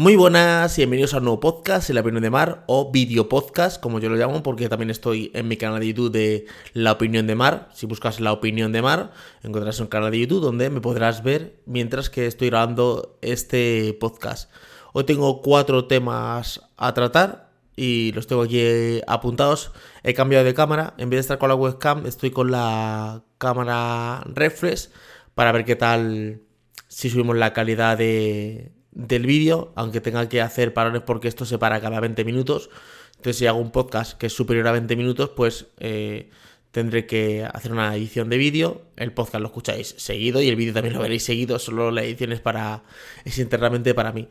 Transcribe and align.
Muy 0.00 0.16
buenas 0.16 0.78
y 0.78 0.80
bienvenidos 0.80 1.12
a 1.12 1.18
un 1.18 1.24
nuevo 1.24 1.40
podcast, 1.40 1.90
La 1.90 2.00
Opinión 2.00 2.22
de 2.22 2.30
Mar, 2.30 2.64
o 2.66 2.90
video 2.90 3.28
podcast, 3.28 3.78
como 3.82 4.00
yo 4.00 4.08
lo 4.08 4.16
llamo, 4.16 4.42
porque 4.42 4.70
también 4.70 4.88
estoy 4.88 5.30
en 5.34 5.46
mi 5.46 5.58
canal 5.58 5.80
de 5.80 5.88
YouTube 5.88 6.10
de 6.10 6.46
La 6.72 6.92
Opinión 6.92 7.26
de 7.26 7.34
Mar. 7.34 7.68
Si 7.74 7.84
buscas 7.84 8.18
La 8.18 8.32
Opinión 8.32 8.72
de 8.72 8.80
Mar, 8.80 9.12
encontrarás 9.42 9.78
un 9.78 9.88
canal 9.88 10.10
de 10.10 10.20
YouTube 10.20 10.40
donde 10.40 10.70
me 10.70 10.80
podrás 10.80 11.22
ver 11.22 11.60
mientras 11.66 12.08
que 12.08 12.24
estoy 12.24 12.48
grabando 12.48 13.18
este 13.20 13.94
podcast. 14.00 14.50
Hoy 14.94 15.04
tengo 15.04 15.42
cuatro 15.42 15.84
temas 15.84 16.62
a 16.78 16.94
tratar 16.94 17.50
y 17.76 18.12
los 18.12 18.26
tengo 18.26 18.40
aquí 18.40 19.02
apuntados. 19.06 19.70
He 20.02 20.14
cambiado 20.14 20.46
de 20.46 20.54
cámara, 20.54 20.94
en 20.96 21.10
vez 21.10 21.18
de 21.18 21.20
estar 21.20 21.36
con 21.36 21.50
la 21.50 21.56
webcam, 21.56 22.06
estoy 22.06 22.30
con 22.30 22.50
la 22.50 23.22
cámara 23.36 24.22
reflex 24.28 24.92
para 25.34 25.52
ver 25.52 25.66
qué 25.66 25.76
tal 25.76 26.40
si 26.88 27.10
subimos 27.10 27.36
la 27.36 27.52
calidad 27.52 27.98
de 27.98 28.79
del 28.92 29.26
vídeo, 29.26 29.72
aunque 29.76 30.00
tenga 30.00 30.28
que 30.28 30.40
hacer 30.40 30.74
parones 30.74 31.02
porque 31.02 31.28
esto 31.28 31.44
se 31.44 31.58
para 31.58 31.80
cada 31.80 32.00
20 32.00 32.24
minutos. 32.24 32.70
Entonces, 33.16 33.36
si 33.36 33.46
hago 33.46 33.58
un 33.58 33.70
podcast 33.70 34.16
que 34.18 34.26
es 34.26 34.32
superior 34.32 34.66
a 34.68 34.72
20 34.72 34.96
minutos, 34.96 35.30
pues 35.36 35.66
eh, 35.78 36.30
tendré 36.70 37.06
que 37.06 37.44
hacer 37.44 37.72
una 37.72 37.94
edición 37.94 38.28
de 38.30 38.38
vídeo. 38.38 38.82
El 38.96 39.12
podcast 39.12 39.42
lo 39.42 39.48
escucháis 39.48 39.94
seguido 39.98 40.40
y 40.40 40.48
el 40.48 40.56
vídeo 40.56 40.72
también 40.72 40.94
lo 40.94 41.00
veréis 41.00 41.24
seguido, 41.24 41.58
solo 41.58 41.90
la 41.90 42.02
edición 42.02 42.32
es 42.32 42.40
para. 42.40 42.82
es 43.24 43.38
internamente 43.38 43.94
para 43.94 44.12
mí. 44.12 44.28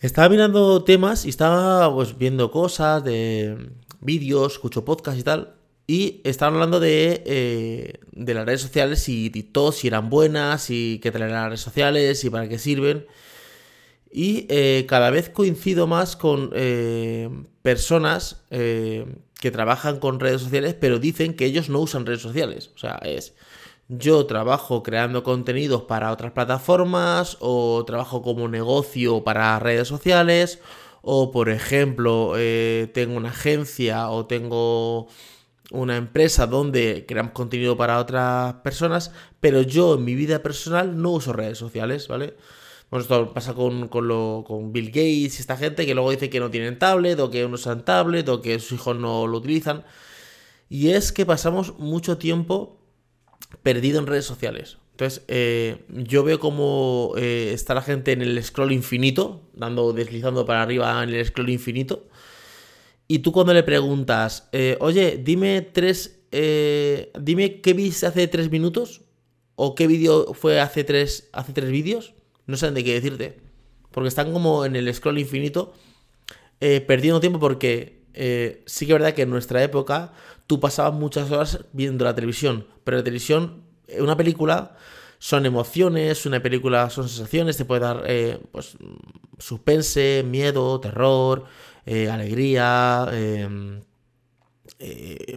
Estaba 0.00 0.28
mirando 0.28 0.84
temas 0.84 1.24
y 1.24 1.30
estaba 1.30 1.92
pues 1.92 2.16
viendo 2.16 2.50
cosas 2.50 3.02
de 3.02 3.70
vídeos, 4.00 4.54
escucho 4.54 4.84
podcast 4.84 5.18
y 5.18 5.22
tal. 5.22 5.54
Y 5.86 6.20
estaban 6.24 6.54
hablando 6.54 6.80
de, 6.80 7.22
eh, 7.26 7.94
de 8.12 8.34
las 8.34 8.44
redes 8.44 8.60
sociales 8.60 9.08
y, 9.08 9.32
y 9.34 9.42
todo, 9.42 9.72
si 9.72 9.88
eran 9.88 10.10
buenas, 10.10 10.70
y 10.70 11.00
qué 11.02 11.08
eran 11.08 11.32
las 11.32 11.46
redes 11.46 11.60
sociales 11.60 12.22
y 12.24 12.30
para 12.30 12.48
qué 12.48 12.58
sirven. 12.58 13.06
Y 14.10 14.46
eh, 14.48 14.86
cada 14.88 15.10
vez 15.10 15.28
coincido 15.28 15.86
más 15.86 16.16
con 16.16 16.50
eh, 16.54 17.28
personas 17.62 18.44
eh, 18.50 19.06
que 19.40 19.50
trabajan 19.50 19.98
con 19.98 20.20
redes 20.20 20.42
sociales, 20.42 20.74
pero 20.80 20.98
dicen 20.98 21.34
que 21.34 21.44
ellos 21.44 21.68
no 21.68 21.80
usan 21.80 22.06
redes 22.06 22.22
sociales. 22.22 22.70
O 22.74 22.78
sea, 22.78 22.96
es 23.04 23.34
yo 23.88 24.26
trabajo 24.26 24.82
creando 24.82 25.22
contenidos 25.22 25.82
para 25.82 26.12
otras 26.12 26.32
plataformas 26.32 27.38
o 27.40 27.84
trabajo 27.86 28.22
como 28.22 28.48
negocio 28.48 29.24
para 29.24 29.58
redes 29.58 29.88
sociales 29.88 30.60
o 31.00 31.30
por 31.30 31.48
ejemplo 31.48 32.34
tengo 32.92 33.16
una 33.16 33.30
agencia 33.30 34.10
o 34.10 34.26
tengo 34.26 35.08
una 35.70 35.96
empresa 35.96 36.46
donde 36.46 37.04
creamos 37.06 37.32
contenido 37.32 37.76
para 37.76 37.98
otras 37.98 38.54
personas, 38.56 39.12
pero 39.40 39.62
yo 39.62 39.94
en 39.94 40.04
mi 40.04 40.14
vida 40.14 40.42
personal 40.42 41.00
no 41.00 41.10
uso 41.10 41.32
redes 41.32 41.58
sociales, 41.58 42.08
¿vale? 42.08 42.36
Bueno, 42.90 43.02
esto 43.02 43.34
pasa 43.34 43.54
con, 43.54 43.88
con, 43.88 44.72
Bill 44.72 44.86
Gates 44.86 45.38
y 45.38 45.40
esta 45.40 45.56
gente 45.56 45.84
que 45.84 45.94
luego 45.94 46.10
dice 46.10 46.30
que 46.30 46.40
no 46.40 46.50
tienen 46.50 46.78
tablet 46.78 47.20
o 47.20 47.30
que 47.30 47.46
no 47.46 47.54
usan 47.54 47.84
tablet 47.84 48.28
o 48.28 48.40
que 48.40 48.58
sus 48.60 48.80
hijos 48.80 48.96
no 48.96 49.26
lo 49.26 49.38
utilizan. 49.38 49.84
Y 50.70 50.90
es 50.90 51.12
que 51.12 51.26
pasamos 51.26 51.78
mucho 51.78 52.16
tiempo 52.18 52.80
perdido 53.62 53.98
en 53.98 54.06
redes 54.06 54.24
sociales. 54.24 54.78
Entonces, 54.92 55.22
eh, 55.28 55.84
yo 55.88 56.24
veo 56.24 56.40
cómo 56.40 57.12
eh, 57.16 57.52
está 57.54 57.74
la 57.74 57.82
gente 57.82 58.12
en 58.12 58.22
el 58.22 58.42
scroll 58.42 58.72
infinito, 58.72 59.42
dando, 59.54 59.92
deslizando 59.92 60.44
para 60.44 60.62
arriba 60.62 61.02
en 61.02 61.10
el 61.10 61.24
scroll 61.24 61.50
infinito. 61.50 62.08
Y 63.06 63.20
tú 63.20 63.32
cuando 63.32 63.54
le 63.54 63.62
preguntas, 63.62 64.48
eh, 64.52 64.76
oye, 64.80 65.20
dime 65.22 65.62
tres, 65.62 66.20
dime 66.30 67.60
qué 67.60 67.72
viste 67.74 68.06
hace 68.06 68.26
tres 68.28 68.50
minutos 68.50 69.02
o 69.54 69.74
qué 69.74 69.86
vídeo 69.86 70.34
fue 70.34 70.60
hace 70.60 70.84
tres, 70.84 71.30
hace 71.32 71.52
tres 71.52 71.70
vídeos, 71.70 72.14
no 72.48 72.56
saben 72.56 72.74
de 72.74 72.82
qué 72.82 72.94
decirte. 72.94 73.38
Porque 73.92 74.08
están 74.08 74.32
como 74.32 74.64
en 74.64 74.74
el 74.74 74.92
scroll 74.92 75.18
infinito, 75.18 75.74
eh, 76.60 76.80
perdiendo 76.80 77.20
tiempo 77.20 77.38
porque 77.38 78.02
eh, 78.14 78.64
sí 78.66 78.86
que 78.86 78.92
es 78.92 78.98
verdad 78.98 79.14
que 79.14 79.22
en 79.22 79.30
nuestra 79.30 79.62
época 79.62 80.12
tú 80.48 80.58
pasabas 80.58 80.94
muchas 80.94 81.30
horas 81.30 81.64
viendo 81.72 82.04
la 82.04 82.14
televisión, 82.14 82.66
pero 82.82 82.96
la 82.96 83.04
televisión, 83.04 83.62
eh, 83.86 84.02
una 84.02 84.16
película 84.16 84.76
son 85.18 85.46
emociones, 85.46 86.26
una 86.26 86.40
película 86.42 86.90
son 86.90 87.08
sensaciones, 87.08 87.56
te 87.56 87.64
puede 87.64 87.80
dar 87.80 88.04
pues 88.50 88.76
suspense, 89.38 90.24
miedo, 90.24 90.80
terror, 90.80 91.44
alegría, 91.86 93.08
em, 93.12 93.80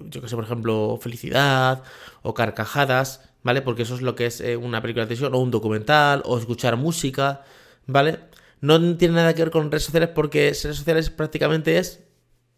yo 0.10 0.22
que 0.22 0.28
sé, 0.28 0.36
por 0.36 0.46
ejemplo, 0.46 1.00
felicidad 1.02 1.82
o 2.22 2.34
carcajadas. 2.36 3.31
¿Vale? 3.44 3.62
Porque 3.62 3.84
eso 3.84 3.96
es 3.96 4.02
lo 4.02 4.16
que 4.16 4.26
es 4.28 4.42
eh, 4.42 4.58
una 4.58 4.82
película 4.82 5.06
de 5.06 5.08
televisión 5.08 5.34
o 5.34 5.40
un 5.40 5.52
documental 5.52 6.22
o 6.26 6.38
escuchar 6.38 6.78
música, 6.78 7.44
¿vale? 7.88 8.20
No 8.62 8.80
tiene 8.98 9.16
nada 9.16 9.34
que 9.34 9.44
ver 9.44 9.52
con 9.52 9.72
redes 9.72 9.86
sociales 9.86 10.10
porque 10.14 10.48
redes 10.48 10.78
sociales 10.78 11.10
prácticamente 11.10 11.78
es 11.78 12.04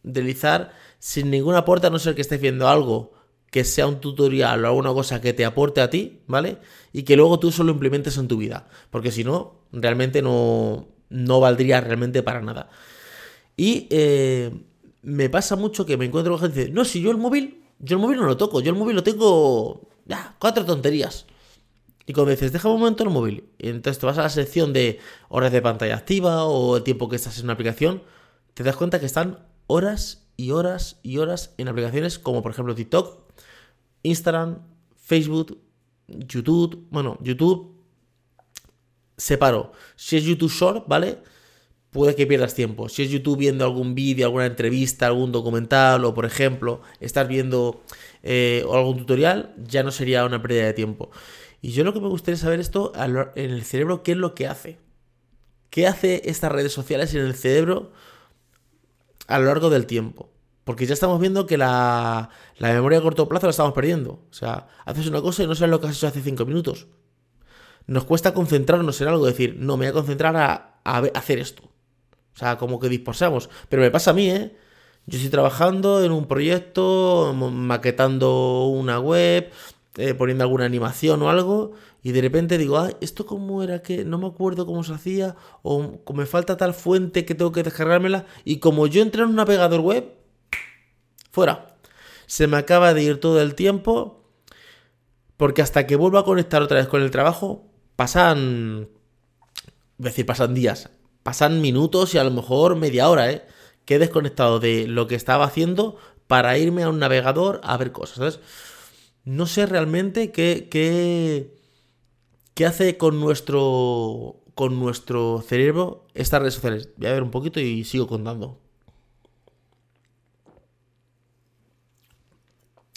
deslizar 0.04 0.74
sin 1.00 1.32
ningún 1.32 1.56
aporte 1.56 1.88
a 1.88 1.90
no 1.90 2.00
ser 2.00 2.16
que 2.16 2.22
estés 2.22 2.42
viendo 2.42 2.68
algo 2.68 3.14
que 3.50 3.64
sea 3.64 3.86
un 3.86 4.02
tutorial 4.02 4.66
o 4.66 4.68
alguna 4.68 4.94
cosa 4.94 5.22
que 5.22 5.32
te 5.32 5.46
aporte 5.46 5.80
a 5.80 5.90
ti, 5.90 6.22
¿vale? 6.26 6.58
Y 6.92 7.04
que 7.04 7.16
luego 7.16 7.40
tú 7.40 7.52
solo 7.52 7.72
implementes 7.72 8.18
en 8.18 8.28
tu 8.28 8.38
vida. 8.38 8.68
Porque 8.90 9.12
si 9.12 9.24
no, 9.24 9.62
realmente 9.72 10.24
no, 10.24 10.88
no 11.10 11.40
valdría 11.40 11.80
realmente 11.80 12.24
para 12.24 12.42
nada. 12.42 12.70
Y 13.56 13.88
eh, 13.92 14.52
me 15.04 15.30
pasa 15.30 15.56
mucho 15.56 15.86
que 15.86 15.98
me 15.98 16.06
encuentro 16.06 16.34
con 16.38 16.52
gente 16.52 16.72
no, 16.72 16.84
si 16.84 17.00
yo 17.02 17.12
el 17.12 17.18
móvil, 17.18 17.62
yo 17.78 17.98
el 17.98 18.02
móvil 18.02 18.18
no 18.18 18.26
lo 18.26 18.38
toco, 18.38 18.60
yo 18.60 18.72
el 18.72 18.78
móvil 18.78 18.96
lo 18.96 19.04
tengo 19.04 19.88
ya, 20.06 20.36
cuatro 20.40 20.66
tonterías. 20.66 21.26
Y 22.06 22.14
cuando 22.14 22.32
dices, 22.32 22.52
deja 22.52 22.68
un 22.70 22.80
momento 22.80 23.04
el 23.04 23.10
móvil, 23.10 23.50
y 23.58 23.70
entonces 23.70 24.00
te 24.00 24.06
vas 24.06 24.18
a 24.18 24.24
la 24.24 24.30
sección 24.30 24.74
de 24.74 25.00
horas 25.30 25.52
de 25.52 25.62
pantalla 25.62 25.96
activa 25.96 26.44
o 26.44 26.78
el 26.78 26.84
tiempo 26.84 27.08
que 27.08 27.16
estás 27.16 27.38
en 27.38 27.46
una 27.46 27.54
aplicación, 27.54 28.04
te 28.54 28.64
das 28.64 28.76
cuenta 28.76 29.00
que 29.00 29.06
están 29.06 29.40
horas 29.68 30.28
y 30.36 30.52
horas 30.52 31.00
y 31.02 31.18
horas 31.20 31.54
en 31.58 31.70
aplicaciones 31.70 32.20
como 32.20 32.42
por 32.42 32.52
ejemplo 32.52 32.76
TikTok, 32.76 33.32
Instagram, 34.04 34.60
Facebook, 34.98 35.62
YouTube. 36.08 36.88
Bueno, 36.92 37.18
YouTube 37.22 37.74
separo. 39.18 39.72
Si 39.96 40.18
es 40.18 40.24
YouTube 40.24 40.52
Short, 40.52 40.88
¿vale? 40.88 41.20
Puede 41.94 42.16
que 42.16 42.26
pierdas 42.26 42.56
tiempo. 42.56 42.90
Si 42.90 43.04
es 43.04 43.12
YouTube 43.12 43.38
viendo 43.38 43.64
algún 43.64 43.94
vídeo, 43.94 44.26
alguna 44.26 44.48
entrevista, 44.48 45.06
algún 45.06 45.32
documental 45.32 46.04
o 46.06 46.14
por 46.16 46.26
ejemplo, 46.26 46.82
estás 47.00 47.28
viendo 47.28 47.84
eh, 48.24 48.66
algún 48.74 48.98
tutorial, 48.98 49.54
ya 49.64 49.84
no 49.84 49.92
sería 49.92 50.26
una 50.26 50.42
pérdida 50.42 50.66
de 50.66 50.74
tiempo. 50.74 51.12
Y 51.62 51.72
yo 51.72 51.84
lo 51.84 51.94
que 51.94 52.02
me 52.02 52.08
gustaría 52.08 52.38
saber 52.38 52.60
esto 52.60 52.94
en 53.36 53.52
el 53.52 53.64
cerebro, 53.64 54.02
¿qué 54.02 54.14
es 54.14 54.18
lo 54.18 54.34
que 54.34 54.48
hace? 54.48 54.80
¿Qué 55.70 55.86
hace 55.86 56.24
estas 56.26 56.52
redes 56.52 56.74
sociales 56.74 57.14
en 57.14 57.22
el 57.22 57.36
cerebro 57.36 57.92
a 59.28 59.38
lo 59.38 59.46
largo 59.46 59.70
del 59.70 59.86
tiempo? 59.86 60.32
Porque 60.64 60.88
ya 60.88 60.96
estamos 60.96 61.22
viendo 61.22 61.46
que 61.46 61.58
la, 61.60 62.30
memoria 62.60 63.00
a 63.00 63.02
corto 63.04 63.30
plazo 63.30 63.46
la 63.46 63.52
estamos 63.52 63.74
perdiendo. 63.74 64.14
O 64.32 64.34
sea, 64.34 64.68
haces 64.86 65.06
una 65.08 65.22
cosa 65.22 65.44
y 65.44 65.48
no 65.48 65.54
sabes 65.54 65.70
lo 65.70 65.80
que 65.80 65.88
has 65.88 65.96
hecho 65.96 66.08
hace 66.08 66.22
cinco 66.24 66.46
minutos. 66.46 66.88
Nos 67.86 68.06
cuesta 68.06 68.34
concentrarnos 68.34 69.00
en 69.00 69.10
algo, 69.10 69.28
decir, 69.28 69.58
no, 69.60 69.78
me 69.78 69.86
voy 69.86 69.92
a 69.92 69.94
concentrar 69.94 70.36
a 70.36 70.98
hacer 71.14 71.38
esto. 71.38 71.73
O 72.36 72.38
sea, 72.38 72.58
como 72.58 72.80
que 72.80 72.90
disposamos. 72.90 73.50
Pero 73.70 73.82
me 73.82 73.92
pasa 73.92 74.12
a 74.12 74.14
mí, 74.14 74.30
¿eh? 74.30 74.56
Yo 75.06 75.18
estoy 75.18 75.32
trabajando 75.32 76.04
en 76.04 76.12
un 76.12 76.28
proyecto, 76.28 77.34
maquetando 77.34 78.68
una 78.68 79.00
web, 79.00 79.52
eh, 79.98 80.14
poniendo 80.14 80.44
alguna 80.44 80.66
animación 80.66 81.22
o 81.22 81.30
algo, 81.30 81.74
y 82.02 82.14
de 82.14 82.22
repente 82.22 82.58
digo, 82.58 82.78
ah, 82.78 82.90
¿esto 83.02 83.26
cómo 83.26 83.62
era 83.64 83.82
que 83.82 84.06
no 84.06 84.18
me 84.18 84.28
acuerdo 84.28 84.66
cómo 84.66 84.84
se 84.84 84.94
hacía? 84.94 85.36
O 85.62 86.00
me 86.14 86.26
falta 86.26 86.58
tal 86.58 86.74
fuente 86.74 87.26
que 87.26 87.36
tengo 87.36 87.52
que 87.52 87.64
descargármela, 87.64 88.26
y 88.46 88.58
como 88.58 88.88
yo 88.88 89.02
entré 89.02 89.24
en 89.24 89.30
un 89.30 89.36
navegador 89.36 89.82
web, 89.82 90.14
fuera. 91.32 91.78
Se 92.26 92.48
me 92.48 92.58
acaba 92.58 92.94
de 92.94 93.04
ir 93.04 93.20
todo 93.20 93.42
el 93.42 93.56
tiempo, 93.56 94.24
porque 95.38 95.62
hasta 95.62 95.86
que 95.86 95.98
vuelva 95.98 96.22
a 96.22 96.24
conectar 96.24 96.62
otra 96.62 96.78
vez 96.78 96.88
con 96.88 97.02
el 97.02 97.12
trabajo, 97.12 97.66
pasan, 97.96 98.88
es 100.00 100.06
decir, 100.06 100.26
pasan 100.26 100.54
días, 100.54 100.90
pasan 101.24 101.62
minutos 101.62 102.14
y 102.14 102.18
a 102.18 102.24
lo 102.24 102.32
mejor 102.32 102.76
media 102.76 103.10
hora, 103.10 103.32
¿eh? 103.32 103.46
que 103.86 103.96
he 103.96 104.00
desconectado 104.00 104.60
de 104.60 104.88
lo 104.88 105.08
que 105.08 105.16
estaba 105.16 105.46
haciendo 105.46 105.98
para 106.28 106.58
irme 106.58 106.84
a 106.84 106.90
un 106.90 107.00
navegador 107.00 107.60
a 107.64 107.78
ver 107.78 107.92
cosas, 107.92 108.40
No 109.26 109.46
sé 109.46 109.66
realmente 109.66 110.32
qué, 110.32 110.68
qué, 110.70 111.56
qué 112.54 112.66
hace 112.66 112.98
con 112.98 113.20
nuestro, 113.20 114.42
con 114.56 114.80
nuestro 114.80 115.44
cerebro 115.48 116.08
estas 116.14 116.42
redes 116.42 116.56
sociales. 116.56 116.90
Voy 116.98 117.08
a 117.08 117.14
ver 117.14 117.24
un 117.24 117.32
poquito 117.32 117.60
y 117.60 117.84
sigo 117.84 118.08
contando. 118.08 118.60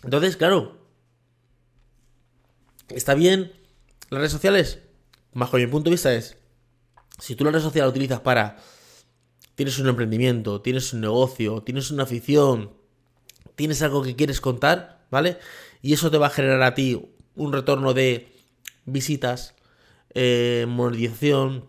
Entonces, 0.04 0.36
claro, 0.36 0.78
está 2.88 3.14
bien 3.14 3.52
las 4.10 4.18
redes 4.18 4.32
sociales. 4.32 4.80
Bajo 5.32 5.56
mi 5.56 5.66
punto 5.66 5.90
de 5.90 5.94
vista 5.94 6.14
es, 6.14 6.38
si 7.18 7.34
tú 7.34 7.44
la 7.44 7.50
red 7.50 7.60
social 7.60 7.84
la 7.84 7.90
utilizas 7.90 8.20
para 8.20 8.58
tienes 9.54 9.78
un 9.78 9.88
emprendimiento, 9.88 10.60
tienes 10.60 10.92
un 10.92 11.00
negocio, 11.00 11.62
tienes 11.62 11.90
una 11.90 12.04
afición, 12.04 12.72
tienes 13.56 13.82
algo 13.82 14.02
que 14.02 14.14
quieres 14.14 14.40
contar, 14.40 15.06
¿vale? 15.10 15.38
Y 15.82 15.94
eso 15.94 16.10
te 16.10 16.18
va 16.18 16.28
a 16.28 16.30
generar 16.30 16.62
a 16.62 16.74
ti 16.74 17.14
un 17.34 17.52
retorno 17.52 17.94
de 17.94 18.28
visitas, 18.84 19.54
eh, 20.14 20.66
monetización, 20.68 21.68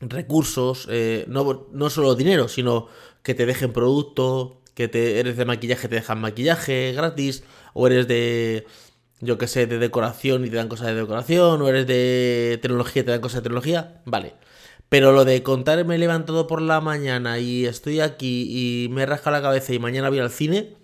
recursos, 0.00 0.86
eh, 0.90 1.24
no, 1.28 1.66
no 1.72 1.90
solo 1.90 2.14
dinero, 2.14 2.48
sino 2.48 2.88
que 3.22 3.34
te 3.34 3.46
dejen 3.46 3.72
producto, 3.72 4.60
que 4.74 4.88
te, 4.88 5.18
eres 5.18 5.36
de 5.36 5.44
maquillaje, 5.44 5.88
te 5.88 5.96
dejan 5.96 6.20
maquillaje 6.20 6.92
gratis, 6.92 7.44
o 7.72 7.86
eres 7.86 8.06
de, 8.06 8.66
yo 9.20 9.38
que 9.38 9.46
sé, 9.46 9.66
de 9.66 9.78
decoración 9.78 10.44
y 10.44 10.50
te 10.50 10.56
dan 10.56 10.68
cosas 10.68 10.88
de 10.88 10.94
decoración, 10.94 11.62
o 11.62 11.68
eres 11.68 11.86
de 11.86 12.58
tecnología 12.60 13.04
te 13.04 13.12
dan 13.12 13.20
cosas 13.20 13.36
de 13.36 13.42
tecnología, 13.44 14.02
vale. 14.04 14.34
Pero 14.94 15.10
lo 15.10 15.24
de 15.24 15.42
contar 15.42 15.84
me 15.84 15.96
he 15.96 15.98
levantado 15.98 16.46
por 16.46 16.62
la 16.62 16.80
mañana 16.80 17.40
y 17.40 17.66
estoy 17.66 17.98
aquí 17.98 18.46
y 18.48 18.88
me 18.90 19.02
he 19.02 19.06
la 19.08 19.18
cabeza 19.20 19.74
y 19.74 19.80
mañana 19.80 20.08
voy 20.08 20.20
al 20.20 20.30
cine. 20.30 20.76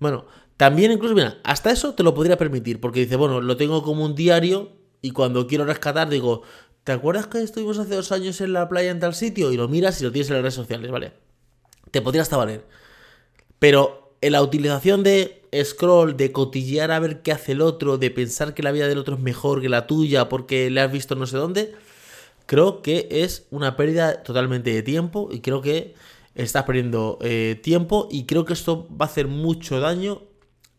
Bueno, 0.00 0.24
también 0.56 0.90
incluso, 0.90 1.14
mira, 1.14 1.36
hasta 1.44 1.70
eso 1.70 1.92
te 1.92 2.02
lo 2.02 2.14
podría 2.14 2.38
permitir, 2.38 2.80
porque 2.80 3.00
dice, 3.00 3.16
bueno, 3.16 3.42
lo 3.42 3.58
tengo 3.58 3.82
como 3.82 4.06
un 4.06 4.14
diario 4.14 4.72
y 5.02 5.10
cuando 5.10 5.46
quiero 5.46 5.66
rescatar 5.66 6.08
digo, 6.08 6.40
¿te 6.82 6.92
acuerdas 6.92 7.26
que 7.26 7.42
estuvimos 7.42 7.76
hace 7.76 7.94
dos 7.94 8.10
años 8.10 8.40
en 8.40 8.54
la 8.54 8.70
playa 8.70 8.90
en 8.90 9.00
tal 9.00 9.14
sitio? 9.14 9.52
Y 9.52 9.58
lo 9.58 9.68
miras 9.68 10.00
y 10.00 10.04
lo 10.04 10.10
tienes 10.10 10.30
en 10.30 10.36
las 10.36 10.42
redes 10.44 10.54
sociales, 10.54 10.90
¿vale? 10.90 11.12
Te 11.90 12.00
podría 12.00 12.22
hasta 12.22 12.38
valer. 12.38 12.64
Pero 13.58 14.16
en 14.22 14.32
la 14.32 14.40
utilización 14.40 15.02
de 15.02 15.42
scroll, 15.62 16.16
de 16.16 16.32
cotillear 16.32 16.90
a 16.90 17.00
ver 17.00 17.20
qué 17.20 17.32
hace 17.32 17.52
el 17.52 17.60
otro, 17.60 17.98
de 17.98 18.10
pensar 18.10 18.54
que 18.54 18.62
la 18.62 18.72
vida 18.72 18.88
del 18.88 18.96
otro 18.96 19.16
es 19.16 19.20
mejor 19.20 19.60
que 19.60 19.68
la 19.68 19.86
tuya 19.86 20.30
porque 20.30 20.70
le 20.70 20.80
has 20.80 20.90
visto 20.90 21.16
no 21.16 21.26
sé 21.26 21.36
dónde, 21.36 21.74
creo 22.46 22.82
que 22.82 23.08
es 23.10 23.46
una 23.50 23.76
pérdida 23.76 24.22
totalmente 24.22 24.72
de 24.72 24.82
tiempo 24.82 25.28
y 25.30 25.40
creo 25.40 25.62
que 25.62 25.94
estás 26.34 26.64
perdiendo 26.64 27.18
eh, 27.22 27.60
tiempo 27.62 28.08
y 28.10 28.24
creo 28.26 28.44
que 28.44 28.52
esto 28.52 28.88
va 28.90 29.06
a 29.06 29.08
hacer 29.08 29.28
mucho 29.28 29.80
daño 29.80 30.22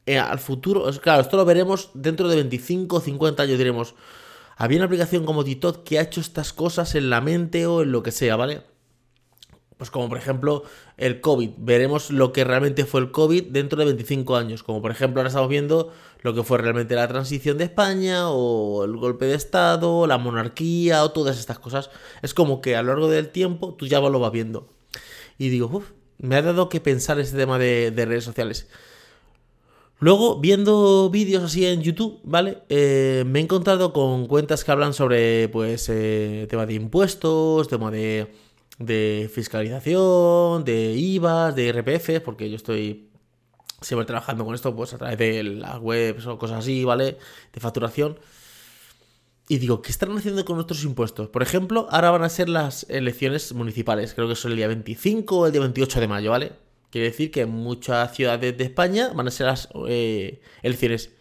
eh, 0.06 0.20
al 0.20 0.40
futuro. 0.40 0.86
Claro, 1.02 1.22
esto 1.22 1.38
lo 1.38 1.46
veremos 1.46 1.90
dentro 1.94 2.28
de 2.28 2.36
25 2.36 2.98
o 2.98 3.00
50 3.00 3.44
años, 3.44 3.58
diremos, 3.58 3.96
había 4.58 4.78
una 4.78 4.86
aplicación 4.86 5.26
como 5.26 5.44
TikTok 5.44 5.84
que 5.84 6.00
ha 6.00 6.04
hecho 6.04 6.22
estas 6.22 6.54
cosas 6.54 6.96
en 6.96 7.10
la 7.10 7.22
mente 7.22 7.66
o 7.66 7.82
en 7.82 7.92
lo 7.92 8.04
que 8.04 8.12
sea, 8.12 8.36
¿vale? 8.36 8.62
Pues 9.78 9.92
como 9.92 10.08
por 10.08 10.18
ejemplo 10.18 10.64
el 10.98 11.20
COVID. 11.20 11.52
Veremos 11.58 12.10
lo 12.10 12.32
que 12.32 12.46
realmente 12.46 12.86
fue 12.86 13.02
el 13.02 13.12
COVID 13.12 13.48
dentro 13.52 13.78
de 13.78 13.86
25 13.86 14.38
años. 14.38 14.64
Como 14.64 14.82
por 14.82 14.92
ejemplo 14.92 15.20
ahora 15.20 15.28
estamos 15.28 15.50
viendo 15.50 15.92
lo 16.22 16.34
que 16.34 16.44
fue 16.44 16.58
realmente 16.58 16.96
la 16.96 17.08
transición 17.08 17.58
de 17.58 17.66
España 17.66 18.30
o 18.30 18.86
el 18.86 18.96
golpe 18.96 19.26
de 19.26 19.36
Estado, 19.36 20.08
la 20.08 20.18
monarquía 20.18 21.04
o 21.04 21.12
todas 21.12 21.38
estas 21.38 21.60
cosas. 21.60 21.90
Es 22.22 22.34
como 22.34 22.62
que 22.62 22.76
a 22.76 22.82
lo 22.82 22.94
largo 22.94 23.10
del 23.10 23.30
tiempo 23.30 23.74
tú 23.74 23.86
ya 23.86 24.00
lo 24.00 24.20
vas 24.20 24.32
viendo. 24.32 24.70
Y 25.38 25.50
digo, 25.50 25.70
uff, 25.72 25.92
me 26.18 26.36
ha 26.36 26.42
dado 26.42 26.70
que 26.70 26.80
pensar 26.80 27.20
este 27.20 27.38
tema 27.38 27.60
de, 27.60 27.92
redes 27.96 28.24
sociales. 28.24 28.68
Luego, 30.00 30.40
viendo 30.40 31.10
vídeos 31.10 31.44
así 31.44 31.66
en 31.66 31.82
YouTube, 31.82 32.20
¿vale? 32.24 32.60
Eh, 32.70 33.24
me 33.28 33.40
he 33.40 33.44
encontrado 33.44 33.94
con 33.94 34.28
cuentas 34.28 34.64
que 34.64 34.72
hablan 34.72 34.94
sobre, 34.94 35.50
pues, 35.50 35.90
eh, 35.90 36.48
tema 36.50 36.66
de 36.66 36.74
impuestos, 36.74 37.68
tema 37.68 37.92
de 37.92 38.34
de 38.78 39.30
fiscalización, 39.34 40.64
de 40.66 40.94
IVA, 40.94 41.52
de 41.52 41.68
IRPF, 41.68 42.22
porque 42.24 42.50
yo 42.50 42.56
estoy 42.56 43.10
siempre 43.82 44.06
trabajando 44.06 44.46
con 44.46 44.56
esto 44.56 44.76
pues 44.76 44.94
a 44.94 44.98
través 44.98 45.18
de 45.18 45.44
las 45.44 45.80
webs 45.80 46.26
o 46.26 46.38
cosas 46.38 46.60
así, 46.60 46.84
¿vale? 46.84 47.18
De 47.54 47.60
facturación. 47.60 48.18
Y 49.48 49.60
digo, 49.60 49.82
¿qué 49.82 49.92
están 49.92 50.18
haciendo 50.18 50.44
con 50.44 50.56
nuestros 50.56 50.84
impuestos? 50.84 51.30
Por 51.30 51.44
ejemplo, 51.44 51.88
ahora 51.92 52.10
van 52.10 52.24
a 52.24 52.30
ser 52.30 52.50
las 52.50 52.86
elecciones 52.90 53.54
municipales, 53.54 54.14
creo 54.16 54.28
que 54.28 54.36
son 54.36 54.52
el 54.52 54.58
día 54.58 54.68
25 54.68 55.38
o 55.38 55.46
el 55.46 55.52
día 55.52 55.62
28 55.62 56.00
de 56.00 56.08
mayo, 56.08 56.32
¿vale? 56.32 56.54
Quiere 56.90 57.10
decir 57.10 57.30
que 57.30 57.42
en 57.42 57.50
muchas 57.50 58.16
ciudades 58.16 58.58
de 58.58 58.64
España 58.64 59.12
van 59.14 59.28
a 59.28 59.32
ser 59.32 59.48
las 59.48 59.70
eh, 59.88 60.42
elecciones. 60.64 61.12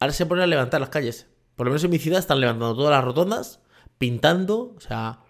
Ahora 0.00 0.12
se 0.12 0.26
ponen 0.26 0.42
a 0.42 0.46
levantar 0.48 0.80
las 0.80 0.90
calles. 0.90 1.26
Por 1.54 1.66
lo 1.66 1.70
menos 1.70 1.84
en 1.84 1.90
mi 1.90 1.98
ciudad 1.98 2.18
están 2.18 2.40
levantando 2.40 2.74
todas 2.74 2.90
las 2.90 3.04
rotondas, 3.04 3.60
pintando, 3.98 4.74
o 4.76 4.80
sea, 4.80 5.20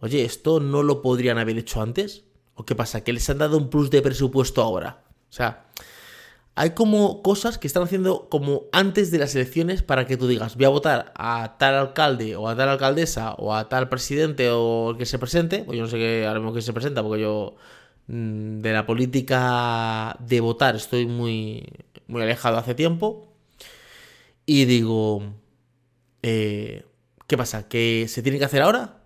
Oye, 0.00 0.24
¿esto 0.24 0.60
no 0.60 0.82
lo 0.82 1.02
podrían 1.02 1.38
haber 1.38 1.58
hecho 1.58 1.80
antes? 1.80 2.24
¿O 2.54 2.64
qué 2.64 2.74
pasa? 2.74 3.02
¿Que 3.02 3.12
les 3.12 3.28
han 3.30 3.38
dado 3.38 3.56
un 3.56 3.70
plus 3.70 3.90
de 3.90 4.02
presupuesto 4.02 4.62
ahora? 4.62 5.04
O 5.30 5.32
sea, 5.32 5.66
hay 6.54 6.70
como 6.70 7.22
cosas 7.22 7.58
que 7.58 7.66
están 7.66 7.82
haciendo 7.82 8.28
como 8.30 8.64
antes 8.72 9.10
de 9.10 9.18
las 9.18 9.34
elecciones 9.34 9.82
para 9.82 10.06
que 10.06 10.16
tú 10.16 10.26
digas, 10.26 10.56
voy 10.56 10.64
a 10.64 10.70
votar 10.70 11.12
a 11.14 11.56
tal 11.58 11.74
alcalde 11.74 12.34
o 12.36 12.48
a 12.48 12.56
tal 12.56 12.70
alcaldesa 12.70 13.34
o 13.34 13.54
a 13.54 13.68
tal 13.68 13.90
presidente 13.90 14.50
o 14.50 14.92
el 14.92 14.96
que 14.96 15.04
se 15.04 15.18
presente. 15.18 15.64
Pues 15.64 15.76
yo 15.76 15.84
no 15.84 15.90
sé 15.90 15.98
qué 15.98 16.24
ahora 16.26 16.40
mismo 16.40 16.54
que 16.54 16.62
se 16.62 16.72
presenta 16.72 17.02
porque 17.02 17.22
yo 17.22 17.56
mm, 18.08 18.60
de 18.60 18.72
la 18.72 18.86
política 18.86 20.16
de 20.20 20.40
votar 20.40 20.76
estoy 20.76 21.06
muy, 21.06 21.66
muy 22.06 22.22
alejado 22.22 22.56
hace 22.58 22.74
tiempo. 22.74 23.28
Y 24.46 24.64
digo, 24.64 25.22
eh, 26.22 26.84
¿qué 27.26 27.36
pasa? 27.36 27.68
¿Que 27.68 28.06
se 28.08 28.22
tiene 28.22 28.38
que 28.38 28.44
hacer 28.46 28.62
ahora? 28.62 29.05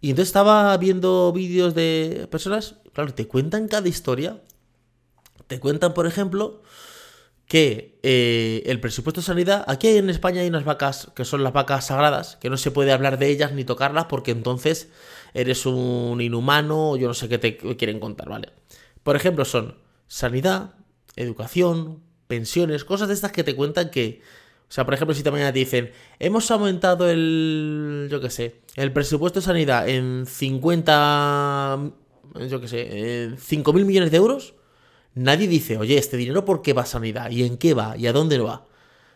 Y 0.00 0.10
entonces 0.10 0.28
estaba 0.28 0.76
viendo 0.76 1.32
vídeos 1.32 1.74
de 1.74 2.26
personas, 2.30 2.76
claro, 2.92 3.12
te 3.12 3.26
cuentan 3.26 3.68
cada 3.68 3.88
historia. 3.88 4.40
Te 5.46 5.60
cuentan, 5.60 5.94
por 5.94 6.06
ejemplo, 6.06 6.62
que 7.46 7.98
eh, 8.04 8.62
el 8.66 8.80
presupuesto 8.80 9.20
de 9.20 9.26
sanidad, 9.26 9.64
aquí 9.66 9.88
en 9.88 10.08
España 10.08 10.40
hay 10.40 10.48
unas 10.48 10.64
vacas 10.64 11.08
que 11.16 11.24
son 11.24 11.42
las 11.42 11.52
vacas 11.52 11.86
sagradas, 11.86 12.36
que 12.36 12.48
no 12.48 12.56
se 12.56 12.70
puede 12.70 12.92
hablar 12.92 13.18
de 13.18 13.28
ellas 13.28 13.52
ni 13.52 13.64
tocarlas 13.64 14.04
porque 14.04 14.30
entonces 14.30 14.88
eres 15.34 15.66
un 15.66 16.20
inhumano 16.20 16.92
o 16.92 16.96
yo 16.96 17.08
no 17.08 17.14
sé 17.14 17.28
qué 17.28 17.38
te 17.38 17.56
quieren 17.56 17.98
contar, 17.98 18.28
¿vale? 18.28 18.50
Por 19.02 19.16
ejemplo, 19.16 19.44
son 19.44 19.78
sanidad, 20.06 20.74
educación, 21.16 22.04
pensiones, 22.28 22.84
cosas 22.84 23.08
de 23.08 23.14
estas 23.14 23.32
que 23.32 23.42
te 23.42 23.56
cuentan 23.56 23.90
que 23.90 24.22
o 24.70 24.72
sea, 24.72 24.84
por 24.84 24.94
ejemplo, 24.94 25.12
si 25.16 25.24
mañana 25.24 25.52
te 25.52 25.58
dicen, 25.58 25.90
hemos 26.20 26.48
aumentado 26.52 27.10
el, 27.10 28.06
yo 28.08 28.20
qué 28.20 28.30
sé, 28.30 28.60
el 28.76 28.92
presupuesto 28.92 29.40
de 29.40 29.44
sanidad 29.44 29.88
en 29.88 30.26
50, 30.26 31.90
yo 32.48 32.60
qué 32.60 32.68
sé, 32.68 33.24
en 33.24 33.36
5 33.36 33.72
mil 33.72 33.84
millones 33.84 34.12
de 34.12 34.18
euros, 34.18 34.54
nadie 35.14 35.48
dice, 35.48 35.76
oye, 35.76 35.98
este 35.98 36.16
dinero 36.16 36.44
por 36.44 36.62
qué 36.62 36.72
va 36.72 36.82
a 36.82 36.86
sanidad, 36.86 37.32
y 37.32 37.42
en 37.42 37.58
qué 37.58 37.74
va, 37.74 37.96
y 37.96 38.06
a 38.06 38.12
dónde 38.12 38.38
lo 38.38 38.44
va. 38.44 38.64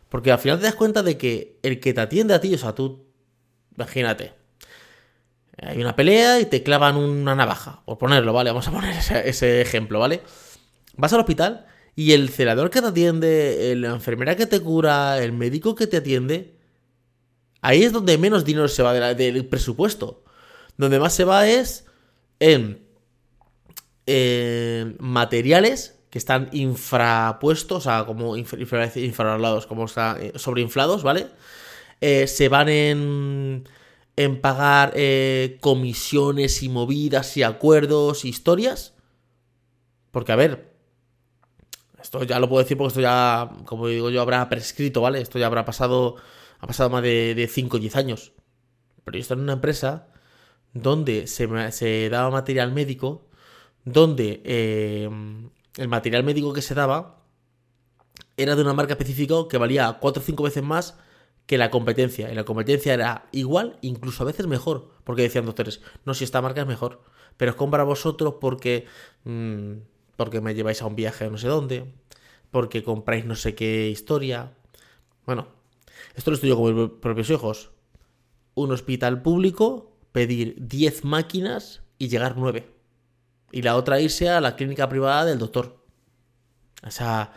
Porque 0.08 0.32
al 0.32 0.40
final 0.40 0.58
te 0.58 0.64
das 0.64 0.74
cuenta 0.74 1.04
de 1.04 1.16
que 1.16 1.60
el 1.62 1.78
que 1.78 1.94
te 1.94 2.00
atiende 2.00 2.34
a 2.34 2.40
ti, 2.40 2.52
o 2.52 2.58
sea, 2.58 2.74
tú, 2.74 3.06
imagínate, 3.76 4.32
hay 5.62 5.80
una 5.80 5.94
pelea 5.94 6.40
y 6.40 6.46
te 6.46 6.64
clavan 6.64 6.96
una 6.96 7.36
navaja, 7.36 7.84
por 7.84 7.96
ponerlo, 7.96 8.32
¿vale? 8.32 8.50
Vamos 8.50 8.66
a 8.66 8.72
poner 8.72 8.96
ese 8.96 9.60
ejemplo, 9.60 10.00
¿vale? 10.00 10.20
Vas 10.96 11.12
al 11.12 11.20
hospital 11.20 11.66
y 11.96 12.12
el 12.12 12.28
celador 12.28 12.70
que 12.70 12.80
te 12.80 12.88
atiende, 12.88 13.74
la 13.76 13.90
enfermera 13.90 14.36
que 14.36 14.46
te 14.46 14.60
cura, 14.60 15.22
el 15.22 15.32
médico 15.32 15.74
que 15.74 15.86
te 15.86 15.98
atiende, 15.98 16.56
ahí 17.60 17.82
es 17.82 17.92
donde 17.92 18.18
menos 18.18 18.44
dinero 18.44 18.68
se 18.68 18.82
va 18.82 18.92
del 18.92 19.46
presupuesto. 19.46 20.24
Donde 20.76 20.98
más 20.98 21.14
se 21.14 21.24
va 21.24 21.46
es 21.46 21.86
en, 22.40 22.82
materiales 24.98 26.00
que 26.10 26.18
están 26.18 26.48
infrapuestos, 26.52 27.78
o 27.78 27.80
sea, 27.80 28.04
como 28.06 28.36
infra, 28.36 28.90
infravalorados, 28.96 29.66
como 29.66 29.84
están 29.84 30.20
eh, 30.20 30.32
sobreinflados, 30.36 31.02
¿vale? 31.02 31.28
Eh, 32.00 32.26
se 32.26 32.48
van 32.48 32.68
en, 32.68 33.68
en 34.16 34.40
pagar 34.40 34.92
eh, 34.94 35.58
comisiones 35.60 36.62
y 36.62 36.68
movidas 36.68 37.36
y 37.36 37.42
acuerdos, 37.44 38.24
historias. 38.24 38.94
Porque, 40.10 40.32
a 40.32 40.36
ver, 40.36 40.73
esto 42.04 42.22
ya 42.22 42.38
lo 42.38 42.48
puedo 42.48 42.62
decir 42.62 42.76
porque 42.76 42.88
esto 42.88 43.00
ya, 43.00 43.50
como 43.64 43.88
digo 43.88 44.10
yo, 44.10 44.20
habrá 44.20 44.46
prescrito, 44.48 45.00
¿vale? 45.00 45.20
Esto 45.22 45.38
ya 45.38 45.46
habrá 45.46 45.64
pasado, 45.64 46.16
ha 46.60 46.66
pasado 46.66 46.90
más 46.90 47.02
de, 47.02 47.48
5 47.50 47.76
o 47.76 47.80
10 47.80 47.96
años. 47.96 48.32
Pero 49.04 49.16
yo 49.16 49.22
estoy 49.22 49.38
en 49.38 49.44
una 49.44 49.54
empresa 49.54 50.08
donde 50.74 51.26
se, 51.26 52.08
daba 52.10 52.30
material 52.30 52.72
médico, 52.72 53.26
donde 53.84 54.42
eh, 54.44 55.08
el 55.78 55.88
material 55.88 56.24
médico 56.24 56.52
que 56.52 56.62
se 56.62 56.74
daba 56.74 57.22
era 58.36 58.54
de 58.54 58.62
una 58.62 58.74
marca 58.74 58.92
específica 58.92 59.34
que 59.48 59.56
valía 59.56 59.98
4 59.98 60.22
o 60.22 60.24
5 60.24 60.42
veces 60.42 60.62
más 60.62 60.98
que 61.46 61.56
la 61.56 61.70
competencia. 61.70 62.30
Y 62.30 62.34
la 62.34 62.44
competencia 62.44 62.92
era 62.92 63.28
igual, 63.32 63.78
incluso 63.80 64.24
a 64.24 64.26
veces 64.26 64.46
mejor. 64.46 64.90
Porque 65.04 65.22
decían 65.22 65.46
doctores, 65.46 65.80
no, 66.04 66.12
si 66.12 66.24
esta 66.24 66.42
marca 66.42 66.60
es 66.60 66.66
mejor. 66.66 67.00
Pero 67.38 67.52
es 67.52 67.56
compra 67.56 67.82
vosotros 67.82 68.34
porque... 68.40 68.86
Mm, 69.24 69.93
porque 70.16 70.40
me 70.40 70.54
lleváis 70.54 70.82
a 70.82 70.86
un 70.86 70.96
viaje 70.96 71.28
no 71.30 71.38
sé 71.38 71.48
dónde, 71.48 71.92
porque 72.50 72.82
compráis 72.82 73.24
no 73.24 73.34
sé 73.34 73.54
qué 73.54 73.88
historia. 73.88 74.52
Bueno, 75.26 75.48
esto 76.14 76.30
lo 76.30 76.36
estudio 76.36 76.56
con 76.56 76.74
mis 76.74 76.90
propios 77.00 77.30
hijos. 77.30 77.70
Un 78.54 78.72
hospital 78.72 79.22
público, 79.22 79.96
pedir 80.12 80.56
10 80.58 81.04
máquinas 81.04 81.82
y 81.98 82.08
llegar 82.08 82.36
9. 82.36 82.70
Y 83.52 83.62
la 83.62 83.76
otra 83.76 84.00
irse 84.00 84.28
a 84.28 84.40
la 84.40 84.56
clínica 84.56 84.88
privada 84.88 85.24
del 85.24 85.38
doctor. 85.38 85.84
O 86.86 86.90
sea, 86.90 87.32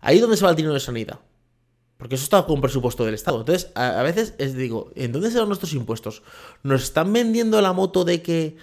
ahí 0.00 0.16
es 0.16 0.22
donde 0.22 0.36
se 0.36 0.44
va 0.44 0.50
el 0.50 0.56
dinero 0.56 0.74
de 0.74 0.80
sanidad. 0.80 1.20
Porque 1.96 2.14
eso 2.14 2.24
está 2.24 2.46
con 2.46 2.62
presupuesto 2.62 3.04
del 3.04 3.14
Estado. 3.14 3.40
Entonces, 3.40 3.70
a, 3.74 4.02
veces 4.02 4.34
es, 4.38 4.56
digo, 4.56 4.90
¿en 4.94 5.12
dónde 5.12 5.30
se 5.30 5.38
van 5.38 5.48
nuestros 5.48 5.74
impuestos? 5.74 6.22
¿Nos 6.62 6.82
están 6.82 7.12
vendiendo 7.12 7.60
la 7.60 7.74
moto 7.74 8.04
de 8.04 8.22
que 8.22 8.56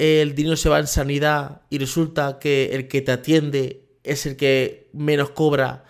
el 0.00 0.34
dinero 0.34 0.56
se 0.56 0.70
va 0.70 0.78
en 0.78 0.86
sanidad 0.86 1.60
y 1.68 1.76
resulta 1.76 2.38
que 2.38 2.74
el 2.74 2.88
que 2.88 3.02
te 3.02 3.12
atiende 3.12 3.84
es 4.02 4.24
el 4.24 4.36
que 4.36 4.88
menos 4.94 5.30
cobra 5.30 5.84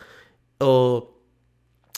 o 0.59 1.23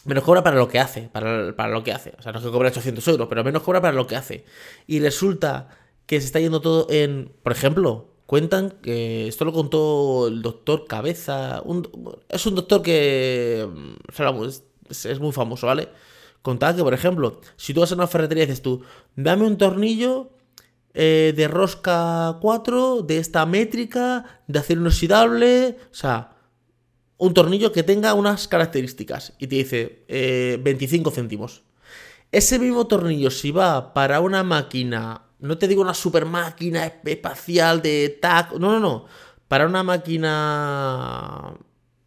menos 0.05 0.23
cobra 0.23 0.43
para 0.43 0.57
lo 0.57 0.69
que 0.69 0.79
hace, 0.79 1.09
para, 1.09 1.57
para, 1.57 1.73
lo 1.73 1.83
que 1.83 1.93
hace. 1.93 2.13
O 2.19 2.23
sea, 2.23 2.33
no 2.33 2.39
es 2.39 2.45
que 2.45 2.51
cobra 2.51 2.69
800 2.69 3.09
euros, 3.09 3.29
pero 3.29 3.43
menos 3.43 3.63
cobra 3.63 3.81
para 3.81 3.95
lo 3.95 4.07
que 4.07 4.17
hace. 4.17 4.45
Y 4.87 5.01
resulta 5.01 5.69
que 6.05 6.21
se 6.21 6.27
está 6.27 6.39
yendo 6.39 6.61
todo 6.61 6.87
en, 6.91 7.33
por 7.43 7.53
ejemplo, 7.53 8.09
cuentan 8.27 8.73
que 8.83 9.27
esto 9.27 9.47
lo 9.47 9.55
contó 9.55 10.29
el 10.29 10.43
doctor 10.43 10.87
Cabeza, 10.87 11.63
es 12.29 12.47
un 12.47 12.55
doctor 12.55 12.83
que 12.83 13.67
es, 14.91 15.07
es, 15.07 15.19
muy 15.19 15.33
famoso, 15.33 15.67
¿vale? 15.67 15.89
Contaba 16.43 16.77
que, 16.77 16.83
por 16.83 16.93
ejemplo, 16.93 17.41
si 17.57 17.73
tú 17.73 17.81
vas 17.81 17.93
a 17.93 17.95
una 17.95 18.07
ferretería 18.07 18.45
y 18.45 18.47
dices 18.49 18.61
tú, 18.61 18.83
dame 19.17 19.47
un 19.47 19.57
tornillo 19.57 20.31
eh, 20.95 21.33
de 21.35 21.49
rosca 21.49 22.39
4, 22.41 23.03
de 23.03 23.19
esta 23.19 23.47
métrica, 23.47 24.43
de 24.47 24.59
acero 24.59 24.83
inoxidable, 24.83 25.79
o 25.91 25.95
sea, 25.95 26.37
un 27.17 27.35
tornillo 27.35 27.73
que 27.73 27.83
tenga 27.83 28.15
unas 28.15 28.49
características 28.49 29.33
y 29.39 29.47
te 29.47 29.57
dice 29.57 30.59
25 30.61 31.09
eh, 31.09 31.13
céntimos. 31.13 31.63
Ese 32.31 32.59
mismo 32.59 32.87
tornillo, 32.87 33.31
si 33.31 33.53
va 33.53 33.95
para 33.95 34.21
una 34.21 34.43
máquina, 34.43 35.23
no 35.39 35.57
te 35.59 35.69
digo 35.69 35.83
una 35.83 35.95
super 35.95 36.27
máquina 36.27 36.87
espacial 37.05 37.81
de 37.81 38.19
TAC, 38.21 38.53
no, 38.55 38.73
no, 38.73 38.81
no, 38.81 39.07
para 39.49 39.67
una 39.67 39.83
máquina, 39.83 41.55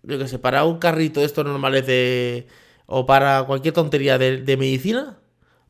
yo 0.04 0.20
qué 0.20 0.27
sé, 0.27 0.39
para 0.39 0.65
un 0.65 0.80
carrito 0.80 1.22
de 1.22 1.27
estos 1.27 1.46
normales 1.46 1.88
de, 1.88 2.48
o 2.86 3.06
para 3.06 3.44
cualquier 3.44 3.74
tontería 3.74 4.18
de, 4.18 4.42
de 4.42 4.58
medicina, 4.58 5.20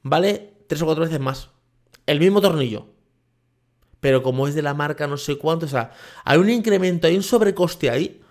vale 0.01 0.53
tres 0.67 0.81
o 0.81 0.85
cuatro 0.85 1.03
veces 1.03 1.19
más. 1.19 1.49
El 2.05 2.19
mismo 2.19 2.41
tornillo. 2.41 2.94
Pero 4.05 4.21
como 4.21 4.47
es 4.47 4.53
de 4.53 4.61
la 4.61 4.75
marca 4.75 5.07
no 5.07 5.17
sé 5.17 5.35
cuánto, 5.39 5.65
o 5.65 5.67
sea, 5.67 5.89
hay 6.25 6.37
un 6.37 6.47
incremento, 6.47 7.07
hay 7.07 7.15
un 7.15 7.23
sobrecoste 7.23 7.89
ahí 7.89 8.21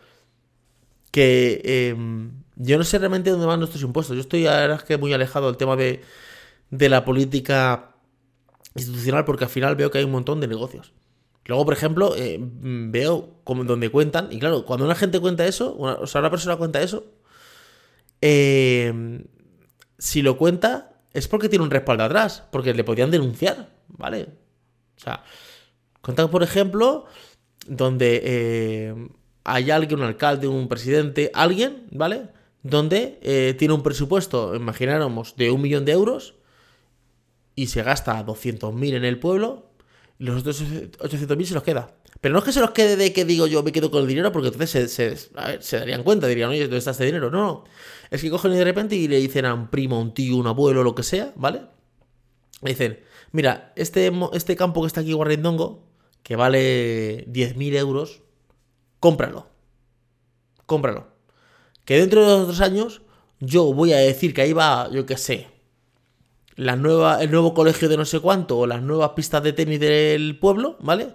que 1.11 1.89
em, 1.91 2.31
yo 2.55 2.79
no 2.79 2.85
sé 2.85 2.97
realmente 2.97 3.31
dónde 3.31 3.45
van 3.45 3.59
nuestros 3.59 3.83
impuestos. 3.83 4.15
Yo 4.15 4.21
estoy, 4.21 4.45
verdad, 4.45 4.77
es 4.77 4.85
que 4.85 4.99
muy 4.99 5.13
alejado 5.13 5.49
del 5.49 5.57
tema 5.57 5.75
de, 5.75 6.05
de 6.71 6.89
la 6.89 7.05
política 7.05 7.97
institucional 8.77 9.25
porque 9.25 9.43
al 9.43 9.51
final 9.51 9.75
veo 9.75 9.91
que 9.91 9.99
hay 9.99 10.05
un 10.05 10.13
montón 10.13 10.39
de 10.39 10.47
negocios. 10.47 10.93
Luego, 11.45 11.65
por 11.65 11.75
ejemplo, 11.75 12.15
eh, 12.17 12.39
veo 12.39 13.41
como 13.43 13.65
donde 13.65 13.91
cuentan, 13.91 14.29
y 14.31 14.39
claro, 14.39 14.65
cuando 14.65 14.87
una 14.87 14.95
gente 14.95 15.19
cuenta 15.19 15.45
eso, 15.45 15.77
o 15.77 16.07
sea, 16.07 16.21
una 16.21 16.31
persona 16.31 16.55
cuenta 16.55 16.83
eso, 16.83 17.05
em, 18.21 19.25
si 19.99 20.23
lo 20.23 20.39
cuenta 20.39 21.01
es 21.13 21.27
porque 21.27 21.49
tiene 21.49 21.65
un 21.65 21.73
respaldo 21.73 22.05
atrás, 22.05 22.45
porque 22.53 22.73
le 22.75 22.85
podían 22.85 23.11
denunciar, 23.11 23.71
¿vale? 23.89 24.29
O 24.97 25.01
sea, 25.01 25.25
cuentan, 26.05 26.31
por 26.31 26.43
ejemplo, 26.43 27.07
donde 27.67 28.89
em, 28.89 29.09
hay 29.45 29.71
alguien, 29.71 30.01
un 30.01 30.07
alcalde, 30.07 30.47
un 30.47 30.69
presidente, 30.69 31.31
alguien, 31.35 31.87
¿vale? 31.91 32.29
Donde 32.63 33.19
eh, 33.23 33.55
tiene 33.59 33.75
un 33.75 33.83
presupuesto, 33.83 34.55
imagináramos, 34.55 35.37
de 35.37 35.51
un 35.51 35.63
millón 35.63 35.85
de 35.85 35.93
euros 35.93 36.35
y 37.55 37.69
se 37.69 37.83
gasta 37.83 38.25
200.000 38.25 38.95
en 38.95 39.05
el 39.05 39.19
pueblo 39.19 39.71
y 40.19 40.25
los 40.25 40.41
otros 40.41 40.63
800.000 40.63 41.45
se 41.45 41.55
los 41.55 41.63
queda. 41.63 41.95
Pero 42.21 42.33
no 42.33 42.39
es 42.39 42.45
que 42.45 42.53
se 42.53 42.61
los 42.61 42.71
quede 42.71 42.97
de 42.97 43.13
que 43.13 43.25
digo 43.25 43.47
yo 43.47 43.63
me 43.63 43.73
quedo 43.73 43.91
con 43.91 44.03
el 44.03 44.09
dinero, 44.09 44.33
porque 44.33 44.49
entonces 44.49 44.93
se, 44.93 45.77
darían 45.77 46.03
cuenta, 46.03 46.27
dirían, 46.27 46.51
oye, 46.51 46.63
¿dónde 46.63 46.79
está 46.79 46.93
este 46.93 47.05
dinero? 47.05 47.31
No, 47.31 47.39
no. 47.39 47.65
Es 48.11 48.23
que 48.23 48.31
cogen 48.31 48.53
y 48.53 48.57
de 48.57 48.65
repente 48.65 48.97
y 48.97 49.09
le 49.09 49.19
dicen 49.19 49.45
a 49.45 49.55
un 49.55 49.69
primo, 49.69 50.01
un 50.01 50.15
tío, 50.15 50.37
un 50.37 50.47
abuelo, 50.47 50.83
lo 50.83 50.95
que 50.95 51.03
sea, 51.03 51.33
¿vale? 51.37 51.63
Le 52.63 52.71
dicen, 52.71 53.01
mira, 53.33 53.73
este, 53.77 54.11
este 54.33 54.57
campo 54.57 54.81
que 54.81 54.87
está 54.87 55.01
aquí 55.01 55.13
Guarrindongo, 55.13 55.85
que 56.25 56.35
vale 56.35 57.27
10.000 57.29 57.77
euros, 57.77 58.23
cómpralo. 58.99 59.47
Cómpralo. 60.67 61.07
Que 61.85 61.99
dentro 61.99 62.23
de 62.23 62.47
dos 62.47 62.61
años 62.61 63.03
yo 63.39 63.73
voy 63.73 63.93
a 63.93 63.99
decir 63.99 64.35
que 64.35 64.43
ahí 64.43 64.53
va, 64.53 64.91
yo 64.91 65.07
qué 65.07 65.17
sé, 65.19 65.49
la 66.57 66.77
nueva, 66.77 67.23
el 67.23 67.31
nuevo 67.31 67.53
colegio 67.53 67.89
de 67.89 67.97
no 67.97 68.07
sé 68.07 68.21
cuánto 68.21 68.59
o 68.59 68.67
las 68.67 68.83
nuevas 68.83 69.11
pistas 69.11 69.43
de 69.43 69.53
tenis 69.53 69.79
del 69.79 70.39
pueblo, 70.39 70.77
¿vale? 70.81 71.15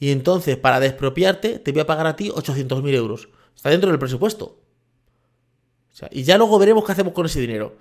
Y 0.00 0.10
entonces, 0.10 0.56
para 0.56 0.80
despropiarte, 0.80 1.60
te 1.60 1.72
voy 1.72 1.82
a 1.82 1.86
pagar 1.86 2.08
a 2.08 2.16
ti 2.16 2.30
800.000 2.30 2.94
euros. 2.94 3.28
Está 3.54 3.70
dentro 3.70 3.90
del 3.90 4.00
presupuesto. 4.00 4.60
Y 6.10 6.24
ya 6.24 6.36
luego 6.36 6.58
veremos 6.58 6.84
qué 6.84 6.92
hacemos 6.92 7.12
con 7.12 7.26
ese 7.26 7.40
dinero. 7.40 7.76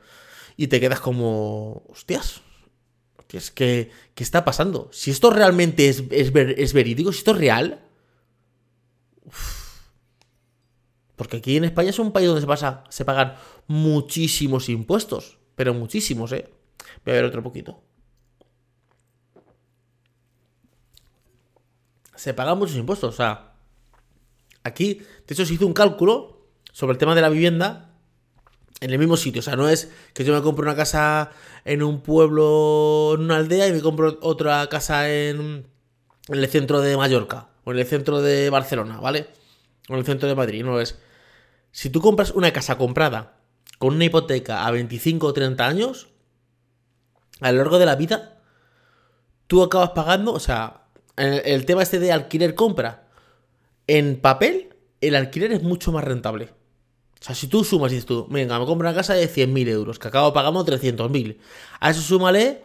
Y 0.55 0.67
te 0.67 0.79
quedas 0.79 1.00
como, 1.00 1.83
hostias, 1.89 2.41
¿qué, 3.34 3.40
es 3.40 3.50
que, 3.50 3.90
¿qué 4.13 4.24
está 4.24 4.46
pasando? 4.46 4.90
Si 4.92 5.10
esto 5.10 5.32
realmente 5.32 5.90
es, 5.90 6.04
es, 6.12 6.32
es 6.36 6.74
verídico, 6.74 7.12
si 7.12 7.18
esto 7.18 7.32
es 7.32 7.38
real, 7.38 7.84
porque 11.16 11.38
aquí 11.38 11.58
en 11.58 11.63
España 11.63 11.90
es 11.90 11.98
un 11.98 12.12
país 12.12 12.28
donde 12.28 12.42
se, 12.42 12.48
pasa, 12.48 12.84
se 12.90 13.06
pagan 13.06 13.34
muchísimos 13.66 14.70
impuestos. 14.70 15.40
Pero 15.56 15.74
muchísimos, 15.74 16.32
¿eh? 16.32 16.48
Voy 17.04 17.13
a 17.13 17.16
ver 17.16 17.25
otro 17.25 17.42
poquito. 17.42 17.82
Se 22.16 22.36
pagan 22.36 22.60
muchos 22.60 22.75
impuestos. 22.75 23.16
O 23.16 23.18
sea, 23.18 23.56
aquí, 24.63 24.94
de 25.25 25.34
hecho, 25.34 25.44
se 25.44 25.56
hizo 25.56 25.66
un 25.66 25.74
cálculo 25.74 26.50
sobre 26.72 26.94
el 26.94 27.00
tema 27.00 27.16
de 27.16 27.22
la 27.22 27.30
vivienda 27.30 27.93
en 28.84 28.92
el 28.92 29.00
mismo 29.00 29.16
sitio. 29.18 29.40
O 29.40 29.44
sea, 29.44 29.56
no 29.56 29.70
es 29.70 29.90
que 30.13 30.25
yo 30.25 30.34
me 30.34 30.42
compro 30.42 30.63
una 30.63 30.75
casa 30.75 31.32
en 31.63 31.82
un 31.82 32.02
pueblo, 32.02 33.13
en 33.16 33.22
una 33.22 33.38
aldea, 33.38 33.68
y 33.68 33.72
me 33.72 33.82
compro 33.82 34.18
otra 34.22 34.68
casa 34.68 35.10
en, 35.10 35.66
el 36.28 36.48
centro 36.50 36.82
de 36.82 36.98
Mallorca 36.98 37.48
o 37.63 37.72
en 37.72 37.80
el 37.80 37.86
centro 37.86 38.22
de 38.22 38.50
Barcelona, 38.50 39.00
¿vale? 39.00 39.28
O 39.90 39.94
en 39.94 40.00
el 40.00 40.06
centro 40.06 40.28
de 40.28 40.36
Madrid. 40.36 40.66
No 40.66 40.82
es. 40.82 41.00
Si 41.72 41.90
tú 41.90 42.02
compras 42.02 42.32
una 42.32 42.52
casa 42.52 42.78
comprada 42.78 43.38
con 43.80 43.96
una 43.96 44.06
hipoteca 44.06 44.66
a 44.68 44.72
25 44.72 45.28
o 45.28 45.34
30 45.34 45.66
años, 45.66 46.10
a 47.40 47.52
lo 47.52 47.60
largo 47.60 47.80
de 47.80 47.86
la 47.86 47.96
vida, 47.96 48.42
tú 49.48 49.63
acabas 49.63 49.92
pagando, 49.92 50.34
o 50.34 50.40
sea, 50.40 50.84
el, 51.16 51.66
tema 51.66 51.84
este 51.84 52.00
de 52.00 52.12
alquiler-compra, 52.12 53.08
en 53.88 54.20
papel, 54.20 54.75
el 55.02 55.16
alquiler 55.16 55.54
es 55.54 55.63
mucho 55.63 55.92
más 55.92 56.04
rentable. 56.04 56.50
O 57.24 57.25
sea, 57.25 57.36
si 57.36 57.48
tú 57.48 57.63
sumas 57.63 57.89
y 57.94 57.96
dices 57.96 58.06
tú, 58.06 58.27
venga, 58.30 58.60
me 58.60 58.65
compro 58.65 58.86
una 58.86 58.94
casa 58.94 59.13
de 59.13 59.30
100.000 59.30 59.70
euros, 59.70 59.98
que 59.98 60.10
acabo 60.10 60.34
pagando 60.34 60.65
300.000. 60.65 61.38
A 61.80 61.89
eso 61.89 62.01
súmale 62.01 62.63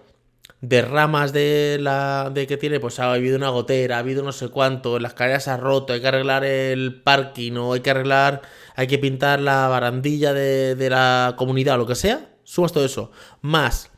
de 0.61 0.83
ramas 0.83 1.33
de 1.33 1.79
la 1.81 2.33
de 2.35 2.49
que 2.49 2.57
tiene, 2.57 2.81
pues 2.81 2.99
ha 2.99 3.13
habido 3.13 3.37
una 3.37 3.51
gotera, 3.51 3.95
ha 3.95 3.99
habido 4.01 4.25
no 4.25 4.33
sé 4.33 4.49
cuánto, 4.49 4.99
las 4.99 5.13
escalera 5.13 5.39
se 5.39 5.51
ha 5.51 5.57
roto, 5.59 5.93
hay 5.93 6.01
que 6.01 6.09
arreglar 6.09 6.45
el 6.45 7.01
parking 7.05 7.53
o 7.53 7.75
hay 7.75 7.83
que 7.83 7.91
arreglar, 7.91 8.43
hay 8.75 8.89
que 8.89 8.99
pintar 8.99 9.39
la 9.39 9.69
barandilla 9.69 10.33
de, 10.33 10.75
de 10.75 10.91
la 10.91 11.37
comunidad 11.39 11.77
o 11.77 11.79
lo 11.79 11.87
que 11.87 11.95
sea, 11.95 12.29
sumas 12.43 12.73
todo 12.73 12.85
eso, 12.85 13.13
más 13.41 13.93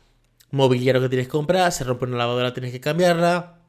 mobiliario 0.51 1.01
que 1.01 1.09
tienes 1.09 1.25
que 1.25 1.31
comprar, 1.31 1.71
se 1.71 1.85
rompe 1.85 2.05
una 2.05 2.17
lavadora, 2.17 2.53
tienes 2.53 2.71
que 2.71 2.79
cambiarla, 2.79 3.61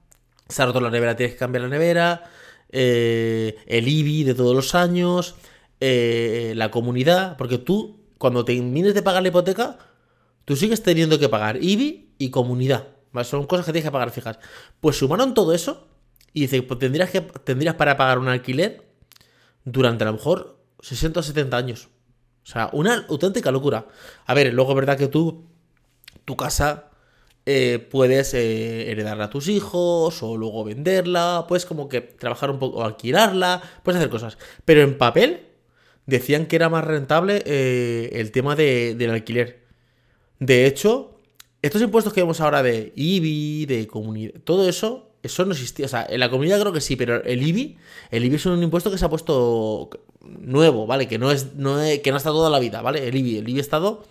se 0.46 0.60
ha 0.60 0.66
roto 0.66 0.82
la 0.82 0.90
nevera, 0.90 1.16
tienes 1.16 1.32
que 1.32 1.38
cambiar 1.38 1.62
la 1.62 1.68
nevera, 1.68 2.24
eh, 2.68 3.56
el 3.66 3.88
IBI 3.88 4.24
de 4.24 4.34
todos 4.34 4.54
los 4.54 4.74
años, 4.74 5.36
eh, 5.84 6.52
la 6.54 6.70
comunidad, 6.70 7.36
porque 7.36 7.58
tú, 7.58 8.06
cuando 8.16 8.44
termines 8.44 8.94
de 8.94 9.02
pagar 9.02 9.20
la 9.20 9.30
hipoteca, 9.30 9.78
tú 10.44 10.54
sigues 10.54 10.80
teniendo 10.84 11.18
que 11.18 11.28
pagar 11.28 11.60
IBI 11.60 12.14
y 12.18 12.30
comunidad. 12.30 12.86
Son 13.24 13.46
cosas 13.48 13.66
que 13.66 13.72
tienes 13.72 13.88
que 13.88 13.90
pagar 13.90 14.12
fijas. 14.12 14.38
Pues 14.80 14.96
sumaron 14.96 15.34
todo 15.34 15.52
eso 15.52 15.88
y 16.32 16.42
dice, 16.42 16.62
pues 16.62 16.78
tendrías, 16.78 17.10
que, 17.10 17.20
tendrías 17.20 17.74
para 17.74 17.96
pagar 17.96 18.20
un 18.20 18.28
alquiler 18.28 18.94
durante 19.64 20.04
a 20.04 20.06
lo 20.06 20.12
mejor 20.12 20.56
60 20.82 21.18
o 21.18 21.22
70 21.24 21.56
años. 21.56 21.88
O 22.44 22.46
sea, 22.46 22.70
una 22.72 23.04
auténtica 23.08 23.50
locura. 23.50 23.88
A 24.24 24.34
ver, 24.34 24.54
luego 24.54 24.70
es 24.70 24.76
verdad 24.76 24.96
que 24.96 25.08
tú, 25.08 25.48
tu 26.24 26.36
casa, 26.36 26.90
eh, 27.44 27.84
puedes 27.90 28.34
eh, 28.34 28.88
heredarla 28.92 29.24
a 29.24 29.30
tus 29.30 29.48
hijos 29.48 30.22
o 30.22 30.36
luego 30.36 30.62
venderla, 30.62 31.46
puedes 31.48 31.66
como 31.66 31.88
que 31.88 32.02
trabajar 32.02 32.52
un 32.52 32.60
poco 32.60 32.78
o 32.78 32.84
alquilarla, 32.84 33.60
puedes 33.82 33.98
hacer 33.98 34.10
cosas. 34.10 34.38
Pero 34.64 34.82
en 34.82 34.96
papel 34.96 35.51
decían 36.06 36.46
que 36.46 36.56
era 36.56 36.68
más 36.68 36.84
rentable 36.84 37.42
eh, 37.46 38.10
el 38.14 38.30
tema 38.32 38.56
del 38.56 39.10
alquiler. 39.10 39.62
De 40.38 40.66
hecho, 40.66 41.20
estos 41.62 41.80
impuestos 41.82 42.12
que 42.12 42.20
vemos 42.20 42.40
ahora 42.40 42.62
de 42.62 42.92
IBI, 42.96 43.66
de 43.66 43.86
comunidad, 43.86 44.40
todo 44.44 44.68
eso, 44.68 45.10
eso 45.22 45.44
no 45.44 45.52
existía. 45.52 45.86
O 45.86 45.88
sea, 45.88 46.06
en 46.08 46.20
la 46.20 46.30
comunidad 46.30 46.60
creo 46.60 46.72
que 46.72 46.80
sí, 46.80 46.96
pero 46.96 47.22
el 47.22 47.42
IBI, 47.46 47.78
el 48.10 48.24
IBI 48.24 48.36
es 48.36 48.46
un 48.46 48.62
impuesto 48.62 48.90
que 48.90 48.98
se 48.98 49.04
ha 49.04 49.10
puesto 49.10 49.90
nuevo, 50.20 50.86
¿vale? 50.86 51.06
Que 51.06 51.18
no 51.18 51.30
es, 51.30 51.54
no 51.54 51.78
que 52.02 52.10
no 52.10 52.16
está 52.16 52.30
toda 52.30 52.50
la 52.50 52.58
vida, 52.58 52.82
¿vale? 52.82 53.06
El 53.06 53.16
IBI, 53.16 53.38
el 53.38 53.48
IBI 53.48 53.60
estado 53.60 54.04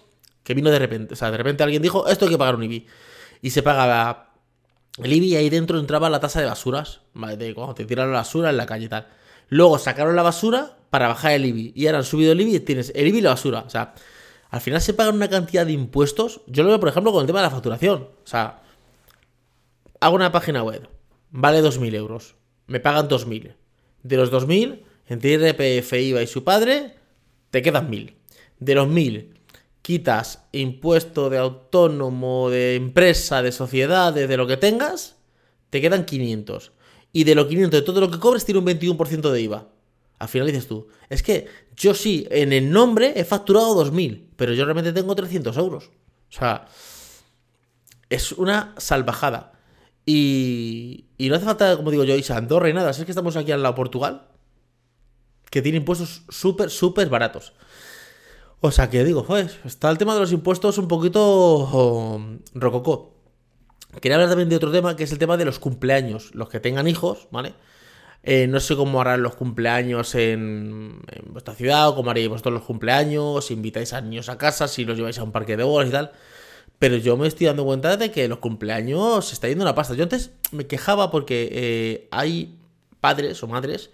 que 0.43 0.53
vino 0.53 0.71
de 0.71 0.79
repente. 0.79 1.13
O 1.13 1.17
sea, 1.17 1.31
de 1.31 1.37
repente 1.37 1.63
alguien 1.63 1.81
dijo, 1.81 2.07
esto 2.07 2.25
hay 2.25 2.31
que 2.31 2.37
pagar 2.37 2.55
un 2.55 2.63
IBI. 2.63 2.87
Y 3.41 3.49
se 3.49 3.63
pagaba 3.63 4.33
el 4.97 5.11
IBI 5.11 5.27
y 5.27 5.35
ahí 5.35 5.49
dentro 5.49 5.79
entraba 5.79 6.09
la 6.09 6.19
tasa 6.19 6.39
de 6.39 6.45
basuras, 6.45 7.01
¿vale? 7.13 7.37
De 7.37 7.53
cuando 7.53 7.75
te 7.75 7.85
tiran 7.85 8.11
la 8.11 8.19
basura 8.19 8.49
en 8.49 8.57
la 8.57 8.65
calle 8.65 8.85
y 8.85 8.89
tal. 8.89 9.07
Luego 9.49 9.77
sacaron 9.79 10.15
la 10.15 10.23
basura 10.23 10.77
para 10.91 11.07
bajar 11.07 11.31
el 11.31 11.45
IBI. 11.45 11.71
Y 11.73 11.87
ahora 11.87 11.99
han 11.99 12.03
subido 12.03 12.33
el 12.33 12.41
IBI 12.41 12.57
y 12.57 12.59
tienes 12.59 12.91
el 12.93 13.07
IBI 13.07 13.17
y 13.17 13.21
la 13.21 13.31
basura. 13.31 13.63
O 13.65 13.69
sea, 13.69 13.95
al 14.51 14.61
final 14.61 14.81
se 14.81 14.93
pagan 14.93 15.15
una 15.15 15.29
cantidad 15.29 15.65
de 15.65 15.71
impuestos. 15.71 16.41
Yo 16.45 16.61
lo 16.61 16.69
veo, 16.69 16.79
por 16.79 16.89
ejemplo, 16.89 17.11
con 17.11 17.21
el 17.21 17.27
tema 17.27 17.39
de 17.39 17.45
la 17.45 17.49
facturación. 17.49 18.09
O 18.23 18.27
sea, 18.27 18.61
hago 20.01 20.15
una 20.15 20.31
página 20.31 20.61
web, 20.61 20.87
vale 21.31 21.63
2.000 21.63 21.95
euros, 21.95 22.35
me 22.67 22.79
pagan 22.79 23.07
2.000. 23.07 23.55
De 24.03 24.17
los 24.17 24.31
2.000, 24.31 24.81
entre 25.07 25.31
IRPF, 25.31 25.93
IVA 25.93 26.21
y 26.21 26.27
su 26.27 26.43
padre, 26.43 26.95
te 27.49 27.61
quedan 27.61 27.89
1.000. 27.89 28.13
De 28.59 28.75
los 28.75 28.87
1.000, 28.87 29.27
quitas 29.81 30.43
impuesto 30.51 31.29
de 31.29 31.37
autónomo, 31.37 32.49
de 32.49 32.75
empresa, 32.75 33.41
de 33.41 33.53
sociedades, 33.53 34.27
de 34.27 34.37
lo 34.37 34.45
que 34.45 34.57
tengas, 34.57 35.15
te 35.69 35.79
quedan 35.79 36.03
500. 36.03 36.73
Y 37.13 37.23
de 37.23 37.35
los 37.35 37.47
500 37.47 37.79
de 37.79 37.85
todo 37.85 38.01
lo 38.01 38.11
que 38.11 38.19
cobres 38.19 38.43
tiene 38.43 38.59
un 38.59 38.65
21% 38.65 39.31
de 39.31 39.41
IVA. 39.41 39.67
Al 40.21 40.27
final 40.27 40.45
dices 40.45 40.67
tú, 40.67 40.87
es 41.09 41.23
que 41.23 41.47
yo 41.75 41.95
sí, 41.95 42.27
en 42.29 42.53
el 42.53 42.71
nombre 42.71 43.13
he 43.15 43.25
facturado 43.25 43.83
2.000, 43.83 44.27
pero 44.35 44.53
yo 44.53 44.65
realmente 44.65 44.93
tengo 44.93 45.15
300 45.15 45.57
euros. 45.57 45.89
O 46.29 46.31
sea, 46.31 46.67
es 48.07 48.31
una 48.33 48.75
salvajada. 48.77 49.53
Y, 50.05 51.05
y 51.17 51.27
no 51.27 51.37
hace 51.37 51.45
falta, 51.45 51.75
como 51.75 51.89
digo 51.89 52.03
yo, 52.03 52.15
irse 52.15 52.33
a 52.33 52.37
Andorra 52.37 52.69
y 52.69 52.73
nada. 52.73 52.93
Si 52.93 53.01
es 53.01 53.05
que 53.05 53.13
estamos 53.13 53.35
aquí 53.35 53.51
al 53.51 53.63
lado 53.63 53.73
de 53.73 53.77
Portugal, 53.77 54.27
que 55.49 55.63
tiene 55.63 55.79
impuestos 55.79 56.21
súper, 56.29 56.69
súper 56.69 57.09
baratos. 57.09 57.53
O 58.59 58.69
sea 58.69 58.91
que 58.91 59.03
digo, 59.03 59.25
pues, 59.25 59.57
está 59.65 59.89
el 59.89 59.97
tema 59.97 60.13
de 60.13 60.19
los 60.19 60.31
impuestos 60.31 60.77
un 60.77 60.87
poquito 60.87 61.65
um, 61.65 62.37
rococó. 62.53 63.15
Quería 63.99 64.17
hablar 64.17 64.29
también 64.29 64.49
de 64.49 64.55
otro 64.55 64.71
tema, 64.71 64.95
que 64.95 65.05
es 65.05 65.11
el 65.11 65.17
tema 65.17 65.35
de 65.35 65.45
los 65.45 65.57
cumpleaños. 65.57 66.35
Los 66.35 66.49
que 66.49 66.59
tengan 66.59 66.87
hijos, 66.87 67.27
¿vale? 67.31 67.55
Eh, 68.23 68.47
no 68.47 68.59
sé 68.59 68.75
cómo 68.75 69.01
harán 69.01 69.23
los 69.23 69.35
cumpleaños 69.35 70.13
en, 70.15 71.01
vuestra 71.27 71.55
ciudad, 71.55 71.89
o 71.89 71.95
cómo 71.95 72.11
haréis 72.11 72.29
vosotros 72.29 72.53
los 72.53 72.63
cumpleaños, 72.63 73.45
si 73.45 73.53
invitáis 73.55 73.93
a 73.93 74.01
niños 74.01 74.29
a 74.29 74.37
casa, 74.37 74.67
si 74.67 74.85
los 74.85 74.97
lleváis 74.97 75.17
a 75.17 75.23
un 75.23 75.31
parque 75.31 75.57
de 75.57 75.63
bolas 75.63 75.89
y 75.89 75.91
tal. 75.91 76.11
Pero 76.79 76.97
yo 76.97 77.17
me 77.17 77.27
estoy 77.27 77.47
dando 77.47 77.65
cuenta 77.65 77.97
de 77.97 78.11
que 78.11 78.27
los 78.27 78.39
cumpleaños 78.39 79.25
se 79.27 79.33
está 79.33 79.47
yendo 79.47 79.63
una 79.63 79.75
pasta. 79.75 79.95
Yo 79.95 80.03
antes 80.03 80.31
me 80.51 80.67
quejaba 80.67 81.11
porque 81.11 81.49
eh, 81.51 82.07
hay 82.11 82.57
padres 82.99 83.41
o 83.43 83.47
madres 83.47 83.91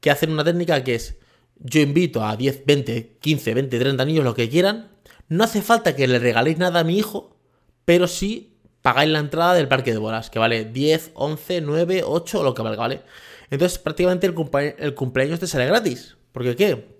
que 0.00 0.10
hacen 0.10 0.30
una 0.30 0.44
técnica 0.44 0.82
que 0.84 0.94
es 0.94 1.18
yo 1.58 1.80
invito 1.80 2.24
a 2.24 2.36
10, 2.36 2.66
20, 2.66 3.16
15, 3.20 3.54
20, 3.54 3.78
30 3.78 4.04
niños, 4.04 4.24
lo 4.24 4.34
que 4.34 4.48
quieran. 4.48 4.90
No 5.28 5.44
hace 5.44 5.62
falta 5.62 5.96
que 5.96 6.06
le 6.06 6.18
regaléis 6.18 6.58
nada 6.58 6.80
a 6.80 6.84
mi 6.84 6.98
hijo, 6.98 7.36
pero 7.84 8.06
sí 8.06 8.56
pagáis 8.82 9.10
la 9.10 9.18
entrada 9.18 9.54
del 9.54 9.68
parque 9.68 9.92
de 9.92 9.98
bolas, 9.98 10.30
que 10.30 10.38
vale 10.38 10.64
10, 10.64 11.12
11, 11.14 11.60
9, 11.62 12.02
8, 12.04 12.42
lo 12.42 12.54
que 12.54 12.62
valga, 12.62 12.82
¿vale? 12.82 13.02
Entonces 13.50 13.78
prácticamente 13.78 14.26
el, 14.26 14.94
cumpleaños 14.94 15.40
te 15.40 15.46
sale 15.46 15.66
gratis. 15.66 16.16
Porque 16.32 16.56
¿qué? 16.56 16.96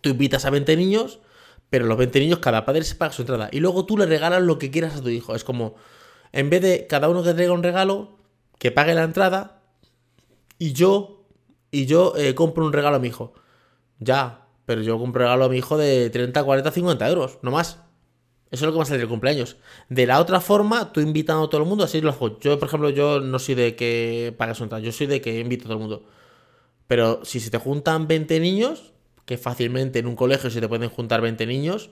Tú 0.00 0.10
invitas 0.10 0.44
a 0.44 0.50
20 0.50 0.76
niños, 0.76 1.20
pero 1.70 1.86
los 1.86 1.98
20 1.98 2.20
niños 2.20 2.38
cada 2.38 2.64
padre 2.64 2.84
se 2.84 2.94
paga 2.94 3.12
su 3.12 3.22
entrada. 3.22 3.48
Y 3.52 3.60
luego 3.60 3.86
tú 3.86 3.96
le 3.96 4.06
regalas 4.06 4.42
lo 4.42 4.58
que 4.58 4.70
quieras 4.70 4.96
a 4.96 5.02
tu 5.02 5.08
hijo. 5.08 5.34
Es 5.34 5.44
como, 5.44 5.74
en 6.32 6.50
vez 6.50 6.62
de 6.62 6.86
cada 6.86 7.08
uno 7.08 7.22
que 7.22 7.34
traiga 7.34 7.52
un 7.52 7.62
regalo, 7.62 8.18
que 8.58 8.70
pague 8.70 8.94
la 8.94 9.04
entrada, 9.04 9.62
y 10.58 10.72
yo, 10.72 11.24
y 11.70 11.86
yo 11.86 12.14
eh, 12.16 12.34
compro 12.34 12.64
un 12.64 12.72
regalo 12.72 12.96
a 12.96 12.98
mi 12.98 13.08
hijo. 13.08 13.34
Ya, 13.98 14.46
pero 14.64 14.82
yo 14.82 14.98
compro 14.98 15.22
un 15.22 15.26
regalo 15.26 15.44
a 15.44 15.48
mi 15.48 15.58
hijo 15.58 15.76
de 15.76 16.10
30, 16.10 16.42
40, 16.44 16.70
50 16.70 17.08
euros, 17.08 17.38
no 17.42 17.50
más. 17.50 17.85
Eso 18.50 18.64
es 18.64 18.66
lo 18.66 18.72
que 18.72 18.78
va 18.78 18.84
a 18.84 18.86
salir 18.86 19.02
el 19.02 19.08
cumpleaños. 19.08 19.56
De 19.88 20.06
la 20.06 20.20
otra 20.20 20.40
forma, 20.40 20.92
tú 20.92 21.00
invitando 21.00 21.44
a 21.44 21.50
todo 21.50 21.62
el 21.62 21.66
mundo, 21.66 21.84
así 21.84 22.00
lo 22.00 22.10
hago. 22.10 22.38
Yo, 22.38 22.58
por 22.58 22.68
ejemplo, 22.68 22.90
yo 22.90 23.20
no 23.20 23.38
soy 23.38 23.56
de 23.56 23.74
que 23.74 24.34
pagas 24.36 24.60
un 24.60 24.68
yo 24.80 24.92
soy 24.92 25.06
de 25.08 25.20
que 25.20 25.40
invito 25.40 25.64
a 25.64 25.66
todo 25.66 25.74
el 25.74 25.80
mundo. 25.80 26.04
Pero 26.86 27.24
si 27.24 27.40
se 27.40 27.50
te 27.50 27.58
juntan 27.58 28.06
20 28.06 28.38
niños, 28.38 28.92
que 29.24 29.36
fácilmente 29.36 29.98
en 29.98 30.06
un 30.06 30.14
colegio 30.14 30.50
se 30.50 30.60
te 30.60 30.68
pueden 30.68 30.88
juntar 30.88 31.20
20 31.20 31.44
niños, 31.46 31.90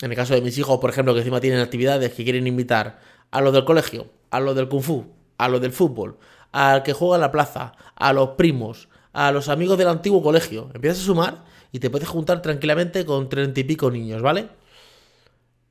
en 0.00 0.10
el 0.10 0.16
caso 0.16 0.34
de 0.34 0.40
mis 0.40 0.56
hijos, 0.58 0.78
por 0.78 0.90
ejemplo, 0.90 1.14
que 1.14 1.20
encima 1.20 1.40
tienen 1.40 1.60
actividades 1.60 2.12
que 2.12 2.22
quieren 2.22 2.46
invitar 2.46 3.00
a 3.30 3.40
los 3.40 3.52
del 3.52 3.64
colegio, 3.64 4.06
a 4.30 4.40
los 4.40 4.54
del 4.54 4.68
kung 4.68 4.82
fu, 4.82 5.06
a 5.38 5.48
los 5.48 5.60
del 5.60 5.72
fútbol, 5.72 6.18
al 6.52 6.82
que 6.82 6.92
juega 6.92 7.16
en 7.16 7.22
la 7.22 7.32
plaza, 7.32 7.74
a 7.96 8.12
los 8.12 8.30
primos, 8.30 8.88
a 9.12 9.32
los 9.32 9.48
amigos 9.48 9.78
del 9.78 9.88
antiguo 9.88 10.22
colegio. 10.22 10.70
Empiezas 10.74 11.02
a 11.02 11.06
sumar 11.06 11.44
y 11.72 11.80
te 11.80 11.90
puedes 11.90 12.08
juntar 12.08 12.42
tranquilamente 12.42 13.04
con 13.04 13.28
treinta 13.28 13.58
y 13.58 13.64
pico 13.64 13.90
niños, 13.90 14.22
¿vale? 14.22 14.48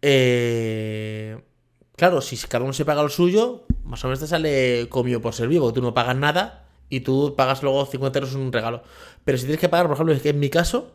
Eh, 0.08 1.42
claro, 1.96 2.22
si 2.22 2.38
cada 2.38 2.64
uno 2.64 2.74
se 2.74 2.86
paga 2.86 3.02
lo 3.02 3.10
suyo, 3.10 3.66
más 3.84 4.04
o 4.04 4.08
menos 4.08 4.20
te 4.20 4.28
sale 4.28 4.88
comido 4.88 5.20
por 5.20 5.34
ser 5.34 5.48
vivo. 5.48 5.74
Tú 5.74 5.82
no 5.82 5.96
pagas 5.96 6.16
nada 6.16 6.68
y 6.90 7.00
tú 7.00 7.34
pagas 7.36 7.64
luego 7.64 7.84
50 7.88 8.20
euros 8.20 8.36
en 8.36 8.42
un 8.42 8.54
regalo. 8.54 8.84
Pero 9.24 9.40
si 9.40 9.46
tienes 9.46 9.60
que 9.60 9.68
pagar, 9.68 9.88
por 9.88 9.96
ejemplo, 9.96 10.14
es 10.14 10.22
que 10.22 10.30
en 10.30 10.40
mi 10.40 10.52
caso, 10.52 10.92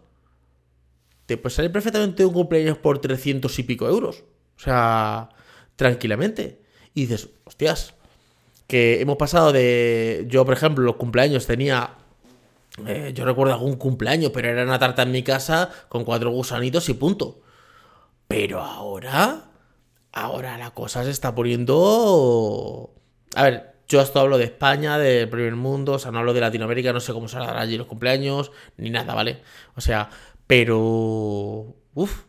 te 1.27 1.37
puede 1.37 1.57
salir 1.57 1.73
perfectamente 1.73 2.25
un 2.25 2.33
cumpleaños 2.33 2.79
por 2.79 3.01
300 3.01 3.59
y 3.59 3.63
pico 3.65 3.89
euros. 3.89 4.23
O 4.57 4.61
sea, 4.61 5.31
tranquilamente. 5.75 6.63
Y 6.95 7.07
dices, 7.07 7.31
hostias, 7.45 7.95
que 8.69 9.01
hemos 9.01 9.17
pasado 9.17 9.51
de. 9.51 10.25
Yo, 10.29 10.45
por 10.45 10.55
ejemplo, 10.55 10.85
los 10.85 10.95
cumpleaños 10.95 11.49
tenía. 11.49 11.97
Eh, 12.87 13.11
yo 13.13 13.25
recuerdo 13.25 13.55
algún 13.55 13.75
cumpleaños, 13.75 14.31
pero 14.33 14.51
era 14.51 14.63
una 14.63 14.79
tarta 14.79 15.03
en 15.03 15.11
mi 15.11 15.25
casa 15.25 15.69
con 15.89 16.05
cuatro 16.05 16.31
gusanitos 16.31 16.89
y 16.89 16.95
punto. 16.95 17.41
Pero 18.31 18.61
ahora, 18.61 19.51
ahora 20.13 20.57
la 20.57 20.71
cosa 20.71 21.03
se 21.03 21.11
está 21.11 21.35
poniendo... 21.35 22.95
A 23.35 23.43
ver, 23.43 23.75
yo 23.89 24.01
esto 24.01 24.21
hablo 24.21 24.39
de 24.39 24.45
España, 24.45 24.99
del 24.99 25.29
primer 25.29 25.57
mundo, 25.57 25.95
o 25.95 25.99
sea, 25.99 26.13
no 26.13 26.21
hablo 26.21 26.33
de 26.33 26.41
Latinoamérica, 26.41 26.93
no 26.93 27.01
sé 27.01 27.13
cómo 27.13 27.27
se 27.27 27.39
hará 27.39 27.61
allí 27.61 27.77
los 27.77 27.89
cumpleaños, 27.89 28.53
ni 28.77 28.89
nada, 28.89 29.17
¿vale? 29.17 29.43
O 29.75 29.81
sea, 29.81 30.11
pero... 30.47 31.75
Uf, 31.93 32.23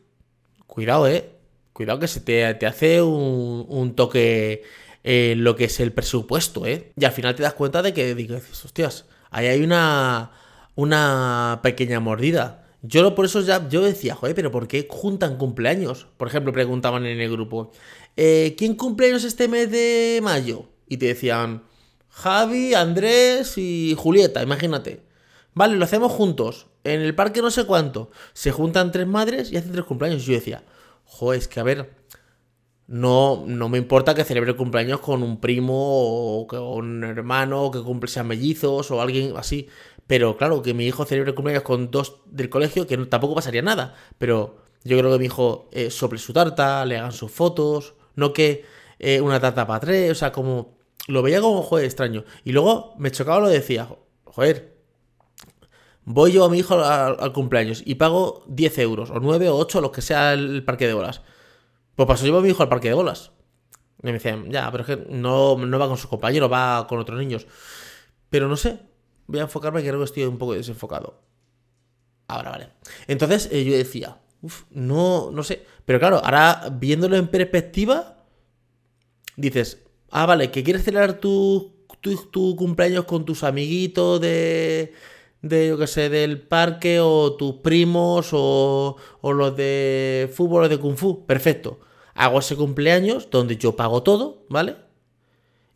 cuidado, 0.65 1.07
¿eh? 1.07 1.35
Cuidado 1.71 1.99
que 1.99 2.07
se 2.07 2.21
te, 2.21 2.51
te 2.55 2.65
hace 2.65 3.03
un, 3.03 3.67
un 3.69 3.93
toque 3.95 4.63
en 5.03 5.43
lo 5.43 5.55
que 5.55 5.65
es 5.65 5.79
el 5.79 5.93
presupuesto, 5.93 6.65
¿eh? 6.65 6.93
Y 6.97 7.05
al 7.05 7.11
final 7.11 7.35
te 7.35 7.43
das 7.43 7.53
cuenta 7.53 7.83
de 7.83 7.93
que 7.93 8.15
dices, 8.15 8.65
hostias, 8.65 9.05
ahí 9.29 9.45
hay 9.45 9.61
una, 9.61 10.31
una 10.73 11.59
pequeña 11.61 11.99
mordida. 11.99 12.61
Yo 12.83 13.13
por 13.13 13.25
eso 13.25 13.41
ya 13.41 13.67
yo 13.69 13.81
decía, 13.81 14.15
joder, 14.15 14.35
pero 14.35 14.51
¿por 14.51 14.67
qué 14.67 14.87
juntan 14.89 15.37
cumpleaños? 15.37 16.07
Por 16.17 16.27
ejemplo, 16.27 16.51
preguntaban 16.51 17.05
en 17.05 17.19
el 17.21 17.31
grupo, 17.31 17.71
eh, 18.17 18.55
¿quién 18.57 18.75
cumpleaños 18.75 19.23
este 19.23 19.47
mes 19.47 19.69
de 19.69 20.19
mayo? 20.23 20.69
Y 20.87 20.97
te 20.97 21.05
decían, 21.05 21.63
Javi, 22.09 22.73
Andrés 22.73 23.57
y 23.57 23.95
Julieta, 23.97 24.41
imagínate. 24.41 25.03
Vale, 25.53 25.75
lo 25.75 25.85
hacemos 25.85 26.11
juntos, 26.11 26.67
en 26.83 27.01
el 27.01 27.13
parque 27.15 27.41
no 27.41 27.51
sé 27.51 27.65
cuánto. 27.65 28.09
Se 28.33 28.51
juntan 28.51 28.91
tres 28.91 29.07
madres 29.07 29.51
y 29.51 29.57
hacen 29.57 29.71
tres 29.73 29.85
cumpleaños. 29.85 30.23
Y 30.23 30.27
yo 30.27 30.33
decía, 30.33 30.63
joder, 31.05 31.39
es 31.39 31.47
que 31.47 31.59
a 31.59 31.63
ver, 31.63 31.93
no, 32.87 33.43
no 33.47 33.69
me 33.69 33.77
importa 33.77 34.13
que 34.15 34.23
celebre 34.25 34.55
cumpleaños 34.55 34.99
con 34.99 35.23
un 35.23 35.39
primo 35.39 35.73
o 36.41 36.47
con 36.47 36.63
un 36.63 37.03
hermano, 37.03 37.71
que 37.71 37.79
cumple 37.81 38.09
sean 38.09 38.27
mellizos 38.27 38.91
o 38.91 39.01
alguien 39.01 39.33
así. 39.37 39.69
Pero 40.07 40.37
claro, 40.37 40.61
que 40.61 40.73
mi 40.73 40.85
hijo 40.85 41.05
celebre 41.05 41.33
cumpleaños 41.33 41.63
con 41.63 41.91
dos 41.91 42.21
del 42.25 42.49
colegio, 42.49 42.87
que 42.87 42.97
tampoco 42.97 43.35
pasaría 43.35 43.61
nada. 43.61 43.95
Pero 44.17 44.57
yo 44.83 44.97
creo 44.97 45.11
que 45.11 45.19
mi 45.19 45.25
hijo 45.25 45.69
eh, 45.71 45.89
sobre 45.89 46.19
su 46.19 46.33
tarta, 46.33 46.85
le 46.85 46.97
hagan 46.97 47.11
sus 47.11 47.31
fotos, 47.31 47.93
no 48.15 48.33
que 48.33 48.65
eh, 48.99 49.21
una 49.21 49.39
tarta 49.39 49.65
para 49.67 49.79
tres, 49.79 50.11
o 50.11 50.15
sea, 50.15 50.31
como 50.31 50.77
lo 51.07 51.21
veía 51.21 51.41
como, 51.41 51.61
joder, 51.63 51.85
extraño. 51.85 52.23
Y 52.43 52.51
luego 52.51 52.95
me 52.97 53.11
chocaba 53.11 53.39
lo 53.39 53.47
decía, 53.47 53.87
joder, 54.25 54.77
voy 56.05 56.31
yo 56.31 56.45
a 56.45 56.49
mi 56.49 56.59
hijo 56.59 56.79
al, 56.83 57.33
cumpleaños 57.33 57.83
y 57.85 57.95
pago 57.95 58.43
10 58.47 58.77
euros, 58.79 59.11
o 59.11 59.19
9 59.19 59.49
o 59.49 59.57
8, 59.57 59.81
lo 59.81 59.91
que 59.91 60.01
sea 60.01 60.33
el 60.33 60.63
parque 60.63 60.87
de 60.87 60.93
bolas. 60.93 61.21
Pues 61.95 62.07
paso 62.07 62.25
llevo 62.25 62.39
a 62.39 62.41
mi 62.41 62.49
hijo 62.49 62.63
al 62.63 62.69
parque 62.69 62.89
de 62.89 62.93
bolas. 62.95 63.31
Y 64.01 64.07
me 64.07 64.13
decían, 64.13 64.49
ya, 64.49 64.71
pero 64.71 64.83
es 64.83 64.87
que 64.87 65.05
no, 65.09 65.57
no 65.57 65.79
va 65.79 65.87
con 65.87 65.97
sus 65.97 66.09
compañeros, 66.09 66.51
va 66.51 66.87
con 66.87 66.99
otros 66.99 67.19
niños. 67.19 67.47
Pero 68.29 68.47
no 68.47 68.57
sé, 68.57 68.79
voy 69.31 69.39
a 69.39 69.43
enfocarme 69.43 69.81
que 69.81 69.87
creo 69.87 69.99
que 69.99 70.05
estoy 70.05 70.23
un 70.23 70.37
poco 70.37 70.53
desenfocado. 70.53 71.21
Ahora, 72.27 72.51
vale. 72.51 72.69
Entonces 73.07 73.49
eh, 73.51 73.63
yo 73.63 73.73
decía, 73.73 74.17
uff, 74.41 74.63
no, 74.69 75.31
no 75.31 75.43
sé. 75.43 75.65
Pero 75.85 75.99
claro, 75.99 76.21
ahora 76.23 76.69
viéndolo 76.71 77.15
en 77.15 77.27
perspectiva, 77.27 78.25
dices, 79.37 79.83
ah, 80.09 80.25
vale, 80.25 80.51
que 80.51 80.63
quieres 80.63 80.83
celebrar 80.83 81.19
tu, 81.19 81.73
tu, 82.01 82.55
cumpleaños 82.55 83.05
con 83.05 83.25
tus 83.25 83.43
amiguitos 83.43 84.19
de, 84.19 84.93
de, 85.41 85.69
yo 85.69 85.77
qué 85.77 85.87
sé, 85.87 86.09
del 86.09 86.41
parque 86.41 86.99
o 86.99 87.33
tus 87.33 87.55
primos 87.55 88.29
o, 88.33 88.97
o 89.21 89.33
los 89.33 89.55
de 89.55 90.29
fútbol 90.33 90.65
o 90.65 90.69
de 90.69 90.77
kung 90.77 90.97
fu. 90.97 91.25
Perfecto. 91.25 91.79
Hago 92.15 92.39
ese 92.39 92.55
cumpleaños 92.57 93.29
donde 93.31 93.57
yo 93.57 93.75
pago 93.75 94.03
todo, 94.03 94.45
¿vale? 94.49 94.75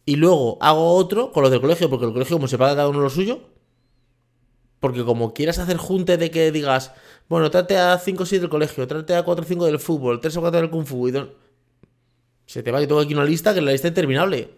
Y 0.06 0.16
luego 0.16 0.58
hago 0.62 0.94
otro 0.96 1.32
con 1.32 1.44
los 1.44 1.52
del 1.52 1.62
colegio, 1.62 1.90
porque 1.90 2.06
el 2.06 2.14
colegio 2.14 2.38
como 2.38 2.48
se 2.48 2.58
paga 2.58 2.76
cada 2.76 2.90
uno 2.90 3.00
lo 3.00 3.10
suyo, 3.10 3.42
porque 4.80 5.04
como 5.04 5.34
quieras 5.34 5.58
hacer 5.60 5.78
junte 5.78 6.18
de 6.18 6.30
que 6.30 6.52
digas, 6.52 6.92
bueno, 7.28 7.50
trate 7.50 7.78
a 7.78 7.98
5 7.98 8.24
o 8.24 8.26
6 8.26 8.42
del 8.42 8.50
colegio, 8.50 8.88
trate 8.88 9.16
a 9.16 9.24
4 9.24 9.44
o 9.44 9.48
5 9.48 9.66
del 9.66 9.80
fútbol, 9.80 10.20
3 10.20 10.38
o 10.38 10.42
4 10.42 10.62
del 10.62 10.70
kung 10.70 10.86
fu, 10.86 11.08
y 11.08 11.14
se 12.46 12.62
te 12.62 12.72
va, 12.72 12.80
yo 12.80 12.88
tengo 12.88 13.02
aquí 13.02 13.14
una 13.14 13.26
lista 13.26 13.54
que 13.54 13.62
la 13.62 13.72
lista 13.72 13.88
interminable. 13.88 14.50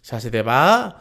O 0.00 0.04
sea, 0.04 0.20
se 0.20 0.30
te 0.30 0.42
va 0.42 0.98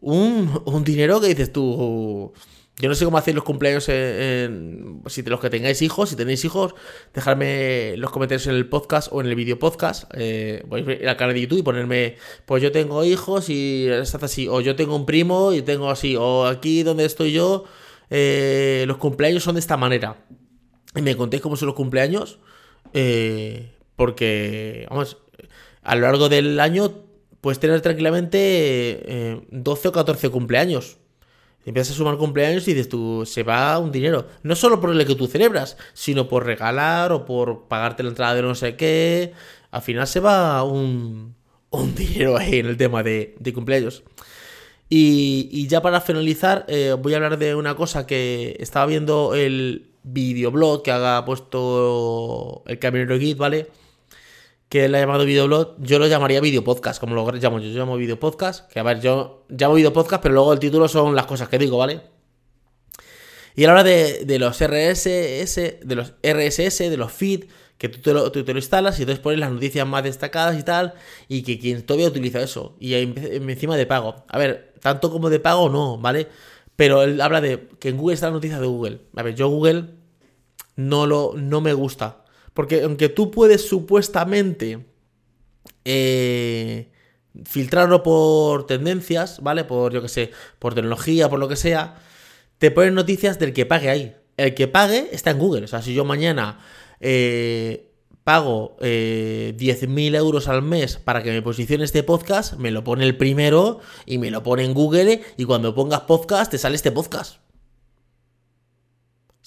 un, 0.00 0.62
un 0.64 0.84
dinero 0.84 1.20
que 1.20 1.28
dices 1.28 1.52
tú... 1.52 2.32
Yo 2.80 2.88
no 2.88 2.94
sé 2.94 3.04
cómo 3.04 3.18
hacéis 3.18 3.34
los 3.34 3.42
cumpleaños 3.42 3.84
si 3.84 5.22
los 5.22 5.40
que 5.40 5.50
tengáis 5.50 5.82
hijos, 5.82 6.10
si 6.10 6.16
tenéis 6.16 6.44
hijos, 6.44 6.76
dejadme 7.12 7.96
los 7.96 8.12
comentarios 8.12 8.46
en 8.46 8.54
el 8.54 8.68
podcast 8.68 9.08
o 9.10 9.20
en 9.20 9.26
el 9.26 9.34
vídeo 9.34 9.58
podcast. 9.58 10.04
Eh, 10.14 10.62
a 10.70 10.78
ir 10.78 11.08
al 11.08 11.16
canal 11.16 11.34
de 11.34 11.40
YouTube 11.40 11.58
y 11.58 11.62
ponerme, 11.62 12.16
pues 12.46 12.62
yo 12.62 12.70
tengo 12.70 13.04
hijos 13.04 13.50
y 13.50 13.88
estás 13.88 14.22
así, 14.22 14.46
o 14.46 14.60
yo 14.60 14.76
tengo 14.76 14.94
un 14.94 15.06
primo 15.06 15.52
y 15.52 15.62
tengo 15.62 15.90
así, 15.90 16.14
o 16.14 16.46
aquí 16.46 16.84
donde 16.84 17.04
estoy 17.04 17.32
yo, 17.32 17.64
eh, 18.10 18.84
los 18.86 18.98
cumpleaños 18.98 19.42
son 19.42 19.56
de 19.56 19.60
esta 19.60 19.76
manera. 19.76 20.24
Y 20.94 21.02
me 21.02 21.16
contéis 21.16 21.42
cómo 21.42 21.56
son 21.56 21.66
los 21.66 21.74
cumpleaños 21.74 22.38
eh, 22.92 23.72
porque, 23.96 24.86
vamos, 24.88 25.16
a 25.82 25.96
lo 25.96 26.02
largo 26.02 26.28
del 26.28 26.60
año 26.60 26.92
puedes 27.40 27.58
tener 27.58 27.80
tranquilamente 27.80 29.42
12 29.50 29.88
o 29.88 29.92
14 29.92 30.28
cumpleaños. 30.30 30.98
Empiezas 31.68 31.92
a 31.92 31.98
sumar 31.98 32.16
cumpleaños 32.16 32.66
y 32.66 32.72
dices 32.72 32.88
tú, 32.88 33.26
se 33.26 33.42
va 33.42 33.78
un 33.78 33.92
dinero. 33.92 34.26
No 34.42 34.56
solo 34.56 34.80
por 34.80 34.90
el 34.90 35.06
que 35.06 35.14
tú 35.14 35.26
celebras, 35.26 35.76
sino 35.92 36.26
por 36.26 36.46
regalar 36.46 37.12
o 37.12 37.26
por 37.26 37.68
pagarte 37.68 38.02
la 38.02 38.08
entrada 38.08 38.34
de 38.34 38.40
no 38.40 38.54
sé 38.54 38.74
qué. 38.74 39.34
Al 39.70 39.82
final 39.82 40.06
se 40.06 40.20
va 40.20 40.62
un, 40.62 41.34
un 41.68 41.94
dinero 41.94 42.38
ahí 42.38 42.60
en 42.60 42.66
el 42.66 42.78
tema 42.78 43.02
de, 43.02 43.36
cumpleaños. 43.54 44.02
Y, 44.88 45.68
ya 45.68 45.82
para 45.82 46.00
finalizar, 46.00 46.64
eh, 46.68 46.96
voy 46.98 47.12
a 47.12 47.16
hablar 47.16 47.36
de 47.36 47.54
una 47.54 47.74
cosa 47.74 48.06
que 48.06 48.56
estaba 48.60 48.86
viendo 48.86 49.34
el 49.34 49.90
videoblog 50.04 50.82
que 50.82 50.90
haga 50.90 51.22
puesto 51.26 52.62
el 52.66 52.78
Camionero 52.78 53.18
Git, 53.18 53.36
¿vale? 53.36 53.68
Que 54.68 54.84
él 54.84 54.94
ha 54.94 55.00
llamado 55.00 55.24
videoblog, 55.24 55.76
yo 55.78 55.98
lo 55.98 56.06
llamaría 56.06 56.40
videopodcast, 56.40 57.00
como 57.00 57.14
lo 57.14 57.30
llamo 57.32 57.58
yo. 57.58 57.70
Yo 57.70 57.78
llamo 57.78 57.96
videopodcast, 57.96 58.70
que 58.70 58.80
a 58.80 58.82
ver, 58.82 59.00
yo 59.00 59.46
llamo 59.48 59.74
videopodcast, 59.74 60.22
pero 60.22 60.34
luego 60.34 60.52
el 60.52 60.58
título 60.58 60.88
son 60.88 61.14
las 61.14 61.26
cosas 61.26 61.48
que 61.48 61.58
digo, 61.58 61.78
¿vale? 61.78 62.02
Y 63.56 63.64
a 63.64 63.68
la 63.68 63.72
hora 63.72 63.82
de, 63.82 64.38
los 64.38 64.60
RSS, 64.60 65.80
de 65.82 65.94
los 65.94 66.12
RSS, 66.22 66.78
de 66.90 66.96
los 66.96 67.10
feed, 67.10 67.46
que 67.76 67.88
tú 67.88 68.00
te, 68.00 68.12
lo, 68.12 68.30
te 68.30 68.44
lo 68.44 68.58
instalas 68.58 68.98
y 68.98 69.02
entonces 69.02 69.22
pones 69.22 69.38
las 69.38 69.50
noticias 69.50 69.86
más 69.86 70.04
destacadas 70.04 70.58
y 70.58 70.62
tal, 70.62 70.94
y 71.28 71.42
que 71.42 71.58
quien 71.58 71.82
todavía 71.82 72.08
utiliza 72.08 72.40
eso, 72.40 72.76
y 72.78 72.94
encima 72.94 73.76
de 73.76 73.86
pago. 73.86 74.24
A 74.28 74.38
ver, 74.38 74.74
tanto 74.80 75.10
como 75.10 75.30
de 75.30 75.40
pago 75.40 75.68
no, 75.70 75.98
¿vale? 75.98 76.28
Pero 76.76 77.02
él 77.02 77.20
habla 77.20 77.40
de 77.40 77.68
que 77.80 77.88
en 77.88 77.96
Google 77.96 78.14
está 78.14 78.26
la 78.26 78.34
noticia 78.34 78.60
de 78.60 78.66
Google. 78.66 79.00
A 79.16 79.22
ver, 79.22 79.34
yo 79.34 79.48
Google 79.48 79.86
no, 80.76 81.06
lo, 81.06 81.32
no 81.36 81.60
me 81.60 81.72
gusta. 81.72 82.24
Porque 82.54 82.82
aunque 82.82 83.08
tú 83.08 83.30
puedes 83.30 83.66
supuestamente 83.68 84.84
eh, 85.84 86.90
filtrarlo 87.44 88.02
por 88.02 88.66
tendencias, 88.66 89.40
¿vale? 89.42 89.64
Por, 89.64 89.92
yo 89.92 90.02
que 90.02 90.08
sé, 90.08 90.30
por 90.58 90.74
tecnología, 90.74 91.28
por 91.28 91.38
lo 91.38 91.48
que 91.48 91.56
sea, 91.56 91.96
te 92.58 92.70
ponen 92.70 92.94
noticias 92.94 93.38
del 93.38 93.52
que 93.52 93.66
pague 93.66 93.90
ahí. 93.90 94.16
El 94.36 94.54
que 94.54 94.68
pague 94.68 95.08
está 95.12 95.30
en 95.30 95.38
Google. 95.38 95.64
O 95.64 95.68
sea, 95.68 95.82
si 95.82 95.94
yo 95.94 96.04
mañana 96.04 96.60
eh, 97.00 97.92
pago 98.24 98.76
eh, 98.80 99.54
10.000 99.56 100.14
euros 100.16 100.48
al 100.48 100.62
mes 100.62 100.96
para 100.96 101.22
que 101.22 101.30
me 101.30 101.42
posicione 101.42 101.84
este 101.84 102.02
podcast, 102.02 102.54
me 102.54 102.70
lo 102.70 102.84
pone 102.84 103.04
el 103.04 103.16
primero 103.16 103.80
y 104.04 104.18
me 104.18 104.30
lo 104.30 104.42
pone 104.42 104.64
en 104.64 104.74
Google 104.74 105.22
y 105.36 105.44
cuando 105.44 105.74
pongas 105.74 106.02
podcast 106.02 106.50
te 106.50 106.58
sale 106.58 106.76
este 106.76 106.92
podcast. 106.92 107.47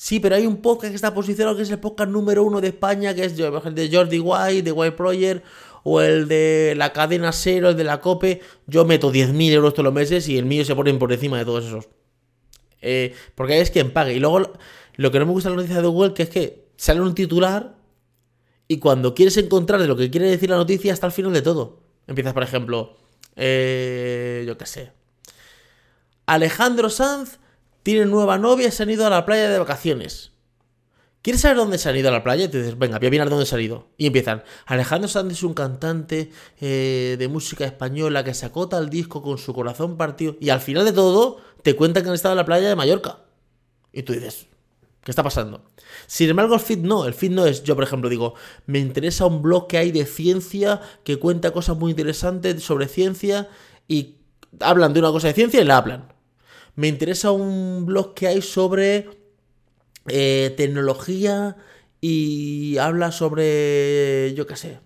Sí, 0.04 0.20
pero 0.20 0.36
hay 0.36 0.48
un 0.48 0.64
podcast 0.64 0.90
que 0.90 0.96
está 0.96 1.14
posicionado 1.14 1.56
que 1.56 1.62
es 1.62 1.70
el 1.70 1.78
podcast 1.78 2.10
número 2.10 2.44
uno 2.44 2.60
de 2.60 2.70
España, 2.70 3.14
que 3.14 3.24
es 3.24 3.38
el 3.38 3.76
de 3.76 3.90
Jordi 3.94 4.18
White, 4.18 4.64
de 4.64 4.72
White 4.72 4.98
Project, 4.98 5.46
o 5.84 6.02
el 6.02 6.28
de 6.28 6.74
la 6.76 6.92
cadena 6.92 7.32
cero, 7.32 7.70
el 7.70 7.78
de 7.78 7.84
la 7.84 8.02
COPE. 8.02 8.42
Yo 8.66 8.84
meto 8.84 9.14
10.000 9.14 9.52
euros 9.52 9.76
todos 9.76 9.84
los 9.84 9.94
meses 9.94 10.28
y 10.28 10.40
el 10.40 10.46
mío 10.46 10.66
se 10.66 10.74
pone 10.74 10.92
por 10.96 11.14
encima 11.14 11.38
de 11.38 11.46
todos 11.46 11.66
esos. 11.66 11.88
Eh, 12.82 13.14
porque 13.36 13.62
es 13.62 13.70
quien 13.70 13.92
pague. 13.92 14.16
Y 14.16 14.20
luego 14.20 14.54
lo 14.96 15.12
que 15.12 15.20
no 15.20 15.28
me 15.28 15.34
gusta 15.34 15.50
de 15.50 15.56
la 15.56 15.62
noticia 15.62 15.84
de 15.84 15.88
Google 15.88 16.16
que 16.16 16.24
es 16.24 16.30
que 16.30 16.66
sale 16.78 17.00
un 17.00 17.14
titular 17.14 17.76
y 18.68 18.80
cuando 18.80 19.14
quieres 19.14 19.38
encontrar 19.38 19.80
de 19.80 19.88
lo 19.88 19.96
que 19.96 20.10
quiere 20.10 20.32
decir 20.32 20.50
la 20.50 20.58
noticia 20.58 20.94
hasta 20.94 21.06
el 21.06 21.14
final 21.14 21.32
de 21.32 21.44
todo. 21.44 21.80
Empiezas, 22.08 22.34
por 22.34 22.42
ejemplo, 22.42 22.98
eh, 23.36 24.46
yo 24.48 24.58
qué 24.58 24.66
sé. 24.66 24.94
Alejandro 26.26 26.90
Sanz 26.90 27.38
tienen 27.84 28.10
nueva 28.10 28.38
novia 28.38 28.68
y 28.68 28.72
se 28.72 28.84
han 28.84 28.90
ido 28.90 29.06
a 29.06 29.10
la 29.10 29.26
playa 29.26 29.50
de 29.50 29.60
vacaciones. 29.60 30.32
¿Quieres 31.22 31.42
saber 31.42 31.58
dónde 31.58 31.78
se 31.78 31.88
han 31.88 31.96
ido 31.96 32.10
a 32.10 32.12
la 32.12 32.24
playa? 32.24 32.46
Y 32.46 32.48
te 32.48 32.58
dices, 32.58 32.80
venga, 32.80 32.98
voy 32.98 33.08
a 33.08 33.12
mirar 33.12 33.30
dónde 33.30 33.46
se 33.46 33.54
han 33.54 33.62
ido. 33.62 33.90
Y 33.96 34.08
empiezan. 34.08 34.44
Alejandro 34.66 35.08
Sanz 35.08 35.34
es 35.34 35.44
un 35.44 35.54
cantante 35.54 36.32
eh, 36.60 37.16
de 37.20 37.28
música 37.28 37.64
española 37.64 38.24
que 38.24 38.34
sacó 38.34 38.68
tal 38.68 38.90
disco 38.90 39.22
con 39.22 39.38
su 39.38 39.54
corazón 39.54 39.98
partido. 39.98 40.36
Y 40.40 40.50
al 40.50 40.62
final 40.62 40.84
de 40.84 40.94
todo, 40.94 41.38
te 41.62 41.76
cuentan 41.76 42.02
que 42.02 42.10
han 42.10 42.16
estado 42.16 42.34
en 42.34 42.38
la 42.38 42.46
playa 42.46 42.70
de 42.70 42.76
Mallorca. 42.76 43.20
Y 43.94 44.02
tú 44.02 44.14
dices, 44.14 44.48
¿qué 45.04 45.12
está 45.12 45.22
pasando? 45.22 45.64
Sin 46.08 46.28
embargo, 46.28 46.56
el 46.56 46.62
feed 46.62 46.80
no. 46.80 47.06
El 47.06 47.14
feed 47.14 47.32
no 47.32 47.46
es, 47.46 47.64
yo 47.64 47.76
por 47.76 47.84
ejemplo 47.84 48.10
digo, 48.10 48.34
me 48.66 48.80
interesa 48.80 49.28
un 49.28 49.44
blog 49.44 49.68
que 49.68 49.78
hay 49.78 49.92
de 49.92 50.08
ciencia 50.08 50.82
que 51.04 51.20
cuenta 51.20 51.52
cosas 51.52 51.78
muy 51.78 51.92
interesantes 51.92 52.64
sobre 52.64 52.88
ciencia 52.88 53.48
y 53.88 54.16
hablan 54.60 54.94
de 54.94 55.02
una 55.02 55.12
cosa 55.12 55.28
de 55.28 55.34
ciencia 55.34 55.62
y 55.62 55.66
la 55.66 55.78
hablan 55.78 56.11
me 56.76 56.88
interesa 56.88 57.32
un 57.32 57.86
blog 57.86 58.14
que 58.14 58.28
hay 58.28 58.42
sobre 58.42 59.10
eh, 60.08 60.54
tecnología 60.58 61.58
y 62.00 62.78
habla 62.78 63.12
sobre, 63.12 64.34
yo 64.36 64.48
qué 64.48 64.56
sé, 64.56 64.80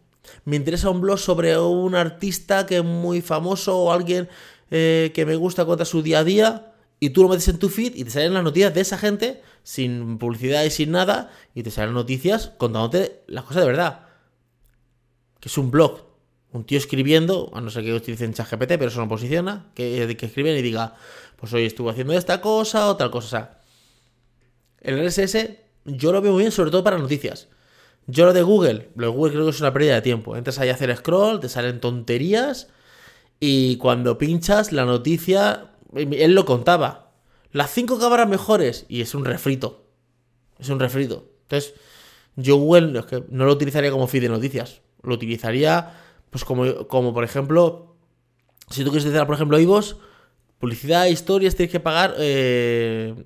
me 0.43 0.55
interesa 0.55 0.89
un 0.89 1.01
blog 1.01 1.19
sobre 1.19 1.57
un 1.57 1.95
artista 1.95 2.65
que 2.65 2.77
es 2.77 2.83
muy 2.83 3.21
famoso 3.21 3.77
o 3.77 3.91
alguien 3.91 4.27
eh, 4.71 5.11
que 5.13 5.25
me 5.25 5.35
gusta 5.35 5.65
contar 5.65 5.87
su 5.87 6.01
día 6.01 6.19
a 6.19 6.23
día 6.23 6.73
y 6.99 7.11
tú 7.11 7.23
lo 7.23 7.29
metes 7.29 7.47
en 7.47 7.59
tu 7.59 7.69
feed 7.69 7.95
y 7.95 8.03
te 8.03 8.11
salen 8.11 8.33
las 8.33 8.43
noticias 8.43 8.73
de 8.73 8.81
esa 8.81 8.97
gente 8.97 9.41
sin 9.63 10.17
publicidad 10.17 10.63
y 10.63 10.69
sin 10.69 10.91
nada 10.91 11.31
y 11.53 11.63
te 11.63 11.71
salen 11.71 11.93
noticias 11.93 12.51
contándote 12.57 13.23
las 13.27 13.45
cosas 13.45 13.63
de 13.63 13.67
verdad. 13.67 14.07
Que 15.39 15.49
es 15.49 15.57
un 15.57 15.71
blog. 15.71 16.14
Un 16.55 16.63
tío 16.63 16.77
escribiendo, 16.77 17.51
a 17.53 17.59
no 17.59 17.69
ser 17.69 17.83
que 17.83 17.93
utilicen 17.93 18.33
ChatGPT, 18.33 18.77
pero 18.77 18.87
eso 18.87 19.01
no 19.01 19.09
posiciona, 19.09 19.71
que, 19.75 20.15
que 20.17 20.25
escriben 20.25 20.57
y 20.57 20.61
diga, 20.61 20.95
pues 21.35 21.51
hoy 21.51 21.65
estuve 21.65 21.91
haciendo 21.91 22.13
esta 22.13 22.39
cosa 22.39 22.89
o 22.89 22.95
tal 22.95 23.11
cosa. 23.11 23.59
El 24.79 25.05
RSS 25.05 25.49
yo 25.83 26.13
lo 26.13 26.21
veo 26.21 26.31
muy 26.31 26.43
bien, 26.43 26.51
sobre 26.53 26.71
todo 26.71 26.81
para 26.81 26.97
noticias. 26.97 27.49
Yo 28.07 28.25
lo 28.25 28.33
de 28.33 28.41
Google, 28.41 28.89
lo 28.95 29.07
de 29.07 29.13
Google 29.13 29.33
creo 29.33 29.45
que 29.45 29.51
es 29.51 29.59
una 29.59 29.73
pérdida 29.73 29.95
de 29.95 30.01
tiempo. 30.01 30.37
Entras 30.37 30.57
ahí 30.59 30.69
a 30.69 30.75
hacer 30.75 30.95
scroll, 30.95 31.41
te 31.41 31.49
salen 31.49 31.81
tonterías 31.81 32.69
y 33.39 33.75
cuando 33.77 34.17
pinchas 34.17 34.71
la 34.71 34.85
noticia, 34.85 35.71
él 35.93 36.35
lo 36.35 36.45
contaba. 36.45 37.11
Las 37.51 37.71
cinco 37.71 37.99
cámaras 37.99 38.29
mejores 38.29 38.85
y 38.87 39.01
es 39.01 39.13
un 39.13 39.25
refrito. 39.25 39.85
Es 40.57 40.69
un 40.69 40.79
refrito. 40.79 41.27
Entonces, 41.43 41.73
yo 42.35 42.57
Google 42.57 43.03
no 43.29 43.45
lo 43.45 43.51
utilizaría 43.51 43.91
como 43.91 44.07
feed 44.07 44.21
de 44.21 44.29
noticias. 44.29 44.81
Lo 45.03 45.15
utilizaría, 45.15 46.04
pues 46.35 46.43
como, 46.43 46.85
como 46.89 47.13
por 47.13 47.23
ejemplo, 47.23 47.95
si 48.69 48.83
tú 48.83 48.89
quieres 48.89 49.05
utilizar, 49.05 49.25
por 49.25 49.35
ejemplo, 49.35 49.57
IVOS, 49.57 49.95
Publicidad, 50.59 51.05
historias, 51.05 51.55
tienes 51.55 51.71
que 51.71 51.79
pagar 51.79 52.13
eh, 52.17 53.23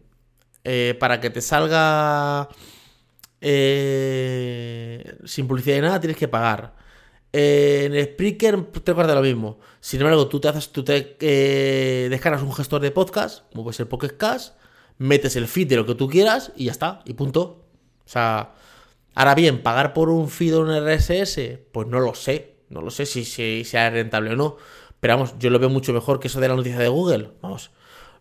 eh, 0.64 0.96
para 1.00 1.20
que 1.20 1.32
te 1.32 1.42
salga 1.42 2.50
eh, 3.42 5.18
sin 5.26 5.48
publicidad 5.48 5.78
y 5.78 5.82
nada, 5.82 6.00
tienes 6.00 6.18
que 6.18 6.28
pagar. 6.28 6.76
en 7.34 8.00
Spreaker 8.14 8.64
te 8.84 8.92
guarda 8.92 9.16
lo 9.16 9.24
mismo. 9.24 9.58
Sin 9.80 10.02
embargo, 10.02 10.28
tú 10.28 10.40
te 10.40 10.50
haces, 10.50 10.70
tú 10.72 10.84
te 10.84 11.18
descargas 12.12 12.44
un 12.44 12.54
gestor 12.54 12.80
de 12.80 12.92
podcast, 12.92 13.50
como 13.52 13.64
puede 13.64 13.76
ser 13.76 13.90
Pocket 13.90 14.18
Cash, 14.18 14.50
metes 15.00 15.36
el 15.36 15.48
feed 15.48 15.68
de 15.68 15.78
lo 15.78 15.88
que 15.88 15.96
tú 15.96 16.08
quieras 16.08 16.52
y 16.56 16.66
ya 16.66 16.74
está, 16.74 17.02
y 17.06 17.14
punto. 17.14 17.66
O 18.06 18.08
sea, 18.08 18.54
ahora 19.16 19.34
bien, 19.34 19.64
pagar 19.64 19.94
por 19.94 20.12
un 20.12 20.30
feed 20.30 20.58
o 20.58 20.62
un 20.62 20.70
RSS, 20.70 21.58
pues 21.72 21.88
no 21.88 22.00
lo 22.00 22.14
sé. 22.14 22.59
No 22.70 22.82
lo 22.82 22.92
sé 22.92 23.06
si, 23.06 23.26
si 23.26 23.64
sea 23.66 23.90
rentable 23.90 24.32
o 24.32 24.36
no. 24.36 24.58
Pero 25.00 25.16
vamos, 25.16 25.36
yo 25.40 25.50
lo 25.50 25.60
veo 25.60 25.70
mucho 25.70 25.94
mejor 25.94 26.20
que 26.20 26.28
eso 26.28 26.40
de 26.40 26.48
la 26.48 26.56
noticia 26.56 26.80
de 26.80 26.88
Google. 26.90 27.32
Vamos, 27.42 27.72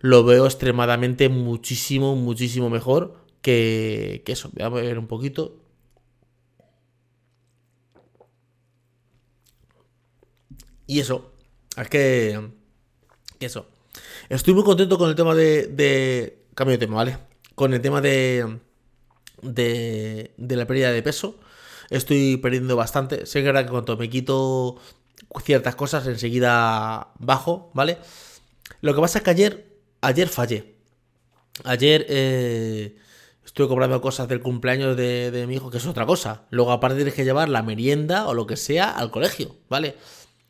lo 0.01 0.25
veo 0.25 0.47
extremadamente 0.47 1.29
muchísimo, 1.29 2.17
muchísimo 2.17 2.71
mejor 2.71 3.17
que, 3.43 4.23
que 4.25 4.33
eso. 4.33 4.51
Voy 4.55 4.63
a 4.65 4.69
ver 4.69 4.99
un 4.99 5.07
poquito. 5.09 5.57
Y 10.87 11.01
eso, 11.01 11.33
es 11.77 11.89
que, 11.89 12.51
eso. 13.41 13.67
Estoy 14.29 14.55
muy 14.55 14.65
contento 14.65 14.99
con 14.99 15.11
el 15.11 15.15
tema 15.17 15.35
de, 15.35 15.67
de, 15.67 16.47
Cambio 16.55 16.79
de 16.79 16.87
tema, 16.87 16.97
¿vale? 16.97 17.19
Con 17.55 17.75
el 17.75 17.81
tema 17.81 18.01
de, 18.01 18.59
de, 19.43 20.33
de 20.37 20.57
la 20.57 20.67
pérdida 20.67 20.91
de 20.93 21.03
peso. 21.03 21.39
Estoy 21.91 22.37
perdiendo 22.37 22.77
bastante. 22.77 23.27
Sé 23.27 23.43
que 23.43 23.49
ahora 23.49 23.65
que 23.65 23.71
cuando 23.71 23.97
me 23.97 24.11
quito 24.11 24.77
ciertas 25.43 25.75
cosas, 25.75 26.07
enseguida 26.07 27.13
bajo, 27.19 27.71
¿vale? 27.75 27.99
Lo 28.81 28.95
que 28.95 29.01
pasa 29.01 29.19
es 29.19 29.25
que 29.25 29.31
ayer, 29.31 29.79
ayer 30.01 30.29
fallé. 30.29 30.77
Ayer 31.65 32.07
eh, 32.09 32.97
estuve 33.45 33.69
comprando 33.69 34.01
cosas 34.01 34.29
del 34.29 34.41
cumpleaños 34.41 34.97
de, 34.97 35.45
mi 35.49 35.57
hijo, 35.57 35.71
que 35.71 35.79
es 35.79 35.87
otra 35.87 36.07
cosa. 36.07 36.43
Luego 36.51 36.73
aparte 36.73 36.97
tienes 36.97 37.15
que 37.15 37.25
llevar 37.25 37.49
la 37.49 37.63
merienda 37.63 38.27
o 38.29 38.35
lo 38.35 38.47
que 38.47 38.57
sea 38.57 38.91
al 38.91 39.11
colegio, 39.11 39.57
¿vale? 39.69 39.97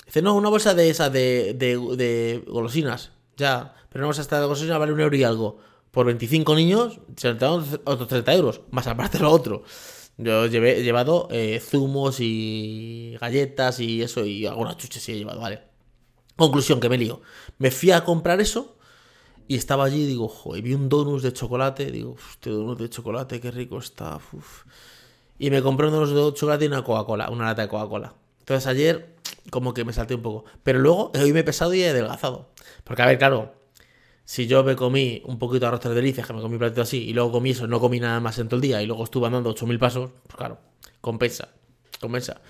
Dice, 0.04 0.22
no, 0.22 0.34
una 0.34 0.48
bolsa 0.48 0.74
de 0.74 0.90
esas 0.90 1.12
de, 1.12 1.54
de, 1.54 2.44
golosinas, 2.46 3.12
ya. 3.36 3.74
Pero 3.90 4.04
una 4.04 4.14
bolsa 4.14 4.36
de 4.36 4.44
golosinas 4.44 4.78
vale 4.78 4.92
un 4.92 5.00
euro 5.00 5.16
y 5.16 5.24
algo. 5.24 5.58
Por 5.90 6.06
25 6.06 6.54
niños, 6.54 7.00
se 7.16 7.30
otros 7.30 8.08
30 8.08 8.34
euros, 8.34 8.60
más 8.70 8.86
aparte 8.86 9.18
lo 9.18 9.30
otro. 9.30 9.64
Yo 10.18 10.44
he 10.44 10.82
llevado 10.82 11.28
eh, 11.30 11.60
zumos 11.60 12.18
y 12.20 13.16
galletas 13.20 13.78
y 13.80 14.02
eso, 14.02 14.26
y 14.26 14.46
algunas 14.46 14.76
chuches 14.76 15.02
sí 15.02 15.12
he 15.12 15.18
llevado, 15.18 15.40
vale. 15.40 15.62
Conclusión, 16.36 16.80
que 16.80 16.88
me 16.88 16.98
lío. 16.98 17.20
Me 17.58 17.70
fui 17.70 17.92
a 17.92 18.04
comprar 18.04 18.40
eso 18.40 18.76
y 19.46 19.56
estaba 19.56 19.84
allí 19.84 20.06
digo, 20.06 20.28
joder, 20.28 20.62
vi 20.62 20.74
un 20.74 20.88
donut 20.88 21.22
de 21.22 21.32
chocolate, 21.32 21.90
digo, 21.90 22.16
este 22.30 22.50
donut 22.50 22.78
de 22.78 22.90
chocolate, 22.90 23.40
qué 23.40 23.50
rico 23.50 23.78
está. 23.78 24.18
y 25.38 25.50
me 25.50 25.62
compré 25.62 25.88
unos 25.88 26.10
de 26.10 26.34
chocolate 26.34 26.64
y 26.64 26.68
una 26.68 26.84
Coca-Cola, 26.84 27.30
una 27.30 27.46
lata 27.46 27.62
de 27.62 27.68
Coca-Cola. 27.68 28.14
Entonces 28.40 28.66
ayer 28.66 29.16
como 29.50 29.74
que 29.74 29.84
me 29.84 29.92
salté 29.92 30.14
un 30.14 30.22
poco. 30.22 30.44
Pero 30.62 30.78
luego 30.80 31.12
hoy 31.20 31.32
me 31.32 31.40
he 31.40 31.44
pesado 31.44 31.74
y 31.74 31.82
he 31.82 31.90
adelgazado. 31.90 32.50
Porque 32.84 33.02
a 33.02 33.06
ver, 33.06 33.18
claro, 33.18 33.54
si 34.28 34.46
yo 34.46 34.62
me 34.62 34.76
comí 34.76 35.22
un 35.24 35.38
poquito 35.38 35.60
de 35.60 35.66
arroz 35.68 35.80
de 35.80 35.94
delicias, 35.94 36.26
que 36.26 36.34
me 36.34 36.42
comí 36.42 36.56
un 36.56 36.58
platito 36.58 36.82
así, 36.82 36.98
y 36.98 37.14
luego 37.14 37.32
comí 37.32 37.52
eso, 37.52 37.66
no 37.66 37.80
comí 37.80 37.98
nada 37.98 38.20
más 38.20 38.38
en 38.38 38.46
todo 38.46 38.56
el 38.56 38.60
día, 38.60 38.82
y 38.82 38.86
luego 38.86 39.04
estuve 39.04 39.24
andando 39.26 39.54
8.000 39.54 39.78
pasos, 39.78 40.10
pues 40.24 40.36
claro, 40.36 40.58
compensa, 41.00 41.48
compensa. 41.98 42.42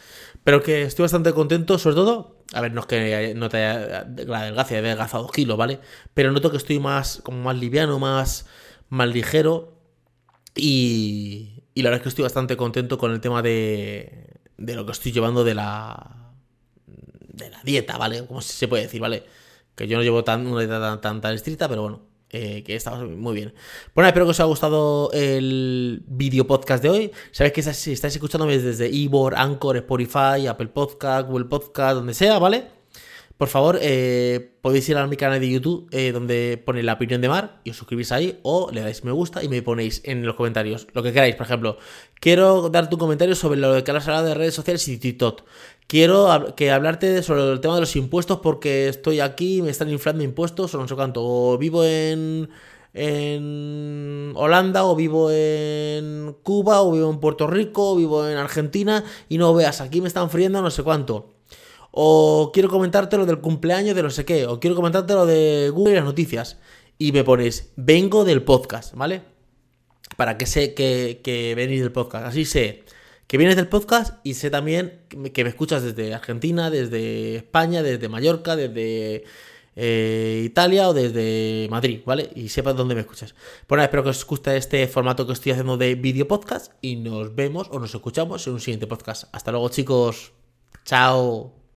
Pero 0.42 0.60
que 0.60 0.82
estoy 0.82 1.04
bastante 1.04 1.32
contento, 1.32 1.78
sobre 1.78 1.94
todo, 1.94 2.42
a 2.52 2.62
ver, 2.62 2.72
no 2.72 2.80
es 2.80 2.86
que 2.88 3.32
no 3.36 3.48
te 3.48 3.58
haya 3.58 4.04
la 4.26 4.40
adelgaza, 4.40 4.74
he 4.74 4.78
adelgazado 4.78 5.28
kilos, 5.28 5.56
¿vale? 5.56 5.78
Pero 6.14 6.32
noto 6.32 6.50
que 6.50 6.56
estoy 6.56 6.80
más, 6.80 7.20
como 7.22 7.42
más 7.42 7.56
liviano, 7.56 8.00
más, 8.00 8.46
más 8.88 9.08
ligero, 9.08 9.80
y, 10.56 11.62
y 11.74 11.82
la 11.82 11.90
verdad 11.90 12.00
es 12.00 12.02
que 12.02 12.08
estoy 12.08 12.24
bastante 12.24 12.56
contento 12.56 12.98
con 12.98 13.12
el 13.12 13.20
tema 13.20 13.40
de, 13.40 14.40
de 14.56 14.74
lo 14.74 14.84
que 14.84 14.90
estoy 14.90 15.12
llevando 15.12 15.44
de 15.44 15.54
la, 15.54 16.32
de 17.28 17.50
la 17.50 17.62
dieta, 17.62 17.96
¿vale? 17.98 18.26
Como 18.26 18.40
se 18.40 18.66
puede 18.66 18.82
decir, 18.82 19.00
¿vale? 19.00 19.22
Que 19.78 19.86
yo 19.86 19.96
no 19.96 20.02
llevo 20.02 20.24
tan, 20.24 20.44
una 20.48 20.60
dieta 20.60 21.00
tan, 21.00 21.20
tan, 21.20 21.34
estricta, 21.34 21.68
pero 21.68 21.82
bueno, 21.82 22.00
eh, 22.30 22.64
que 22.64 22.74
está 22.74 22.96
muy 22.96 23.32
bien. 23.32 23.54
Bueno, 23.94 24.08
espero 24.08 24.26
que 24.26 24.32
os 24.32 24.40
haya 24.40 24.48
gustado 24.48 25.12
el 25.12 26.02
video 26.08 26.48
podcast 26.48 26.82
de 26.82 26.90
hoy. 26.90 27.12
Sabéis 27.30 27.52
que 27.52 27.62
si 27.62 27.92
estáis 27.92 28.16
escuchándome 28.16 28.58
desde 28.58 28.88
Ivor, 28.88 29.36
Anchor, 29.36 29.76
Spotify, 29.76 30.48
Apple 30.48 30.66
Podcast, 30.66 31.28
Google 31.28 31.44
Podcast, 31.44 31.94
donde 31.94 32.12
sea, 32.12 32.40
¿vale? 32.40 32.77
Por 33.38 33.46
favor, 33.46 33.78
eh, 33.80 34.58
podéis 34.62 34.88
ir 34.88 34.96
a 34.96 35.06
mi 35.06 35.16
canal 35.16 35.38
de 35.38 35.48
YouTube 35.48 35.88
eh, 35.92 36.10
donde 36.10 36.60
pone 36.66 36.82
la 36.82 36.94
opinión 36.94 37.20
de 37.20 37.28
Mar 37.28 37.60
y 37.62 37.70
os 37.70 37.76
suscribís 37.76 38.10
ahí 38.10 38.40
o 38.42 38.68
le 38.72 38.80
dais 38.80 39.04
me 39.04 39.12
gusta 39.12 39.44
y 39.44 39.48
me 39.48 39.62
ponéis 39.62 40.02
en 40.04 40.26
los 40.26 40.34
comentarios 40.34 40.88
lo 40.92 41.04
que 41.04 41.12
queráis. 41.12 41.36
Por 41.36 41.46
ejemplo, 41.46 41.78
quiero 42.18 42.68
darte 42.68 42.96
un 42.96 42.98
comentario 42.98 43.36
sobre 43.36 43.60
lo 43.60 43.84
que 43.84 43.90
has 43.92 44.08
hablado 44.08 44.26
de 44.26 44.34
redes 44.34 44.54
sociales 44.54 44.88
y 44.88 44.98
TikTok. 44.98 45.44
Quiero 45.86 46.54
que 46.56 46.72
hablarte 46.72 47.22
sobre 47.22 47.48
el 47.52 47.60
tema 47.60 47.76
de 47.76 47.82
los 47.82 47.94
impuestos 47.94 48.40
porque 48.40 48.88
estoy 48.88 49.20
aquí, 49.20 49.62
me 49.62 49.70
están 49.70 49.88
inflando 49.88 50.24
impuestos 50.24 50.74
o 50.74 50.78
no 50.78 50.88
sé 50.88 50.96
cuánto. 50.96 51.22
O 51.24 51.58
vivo 51.58 51.84
en, 51.84 52.50
en 52.92 54.32
Holanda 54.34 54.84
o 54.84 54.96
vivo 54.96 55.30
en 55.30 56.34
Cuba 56.42 56.82
o 56.82 56.90
vivo 56.90 57.08
en 57.08 57.20
Puerto 57.20 57.46
Rico 57.46 57.92
o 57.92 57.96
vivo 57.96 58.28
en 58.28 58.36
Argentina 58.36 59.04
y 59.28 59.38
no 59.38 59.54
veas, 59.54 59.80
aquí 59.80 60.00
me 60.00 60.08
están 60.08 60.28
friendo 60.28 60.60
no 60.60 60.70
sé 60.72 60.82
cuánto 60.82 61.37
o 62.00 62.52
quiero 62.52 62.68
comentarte 62.68 63.16
lo 63.16 63.26
del 63.26 63.40
cumpleaños 63.40 63.96
de 63.96 64.04
no 64.04 64.10
sé 64.10 64.24
qué, 64.24 64.46
o 64.46 64.60
quiero 64.60 64.76
comentarte 64.76 65.14
lo 65.14 65.26
de 65.26 65.68
Google 65.74 65.94
y 65.94 65.96
las 65.96 66.04
noticias. 66.04 66.56
Y 66.96 67.10
me 67.10 67.24
pones, 67.24 67.72
vengo 67.74 68.24
del 68.24 68.44
podcast, 68.44 68.94
¿vale? 68.94 69.22
Para 70.16 70.38
que 70.38 70.46
sé 70.46 70.74
que, 70.74 71.20
que 71.24 71.56
venís 71.56 71.80
del 71.80 71.90
podcast. 71.90 72.24
Así 72.24 72.44
sé 72.44 72.84
que 73.26 73.36
vienes 73.36 73.56
del 73.56 73.66
podcast 73.66 74.14
y 74.22 74.34
sé 74.34 74.48
también 74.48 75.00
que 75.34 75.42
me 75.42 75.50
escuchas 75.50 75.82
desde 75.82 76.14
Argentina, 76.14 76.70
desde 76.70 77.34
España, 77.34 77.82
desde 77.82 78.08
Mallorca, 78.08 78.54
desde 78.54 79.24
eh, 79.74 80.42
Italia 80.44 80.88
o 80.88 80.94
desde 80.94 81.66
Madrid, 81.68 82.02
¿vale? 82.06 82.30
Y 82.36 82.50
sepas 82.50 82.76
dónde 82.76 82.94
me 82.94 83.00
escuchas. 83.00 83.34
Bueno, 83.68 83.82
espero 83.82 84.04
que 84.04 84.10
os 84.10 84.24
guste 84.24 84.56
este 84.56 84.86
formato 84.86 85.26
que 85.26 85.32
estoy 85.32 85.50
haciendo 85.50 85.76
de 85.76 85.96
video 85.96 86.28
podcast 86.28 86.74
y 86.80 86.94
nos 86.94 87.34
vemos 87.34 87.66
o 87.72 87.80
nos 87.80 87.92
escuchamos 87.92 88.46
en 88.46 88.52
un 88.52 88.60
siguiente 88.60 88.86
podcast. 88.86 89.24
Hasta 89.32 89.50
luego, 89.50 89.68
chicos. 89.68 90.32
Chao. 90.84 91.67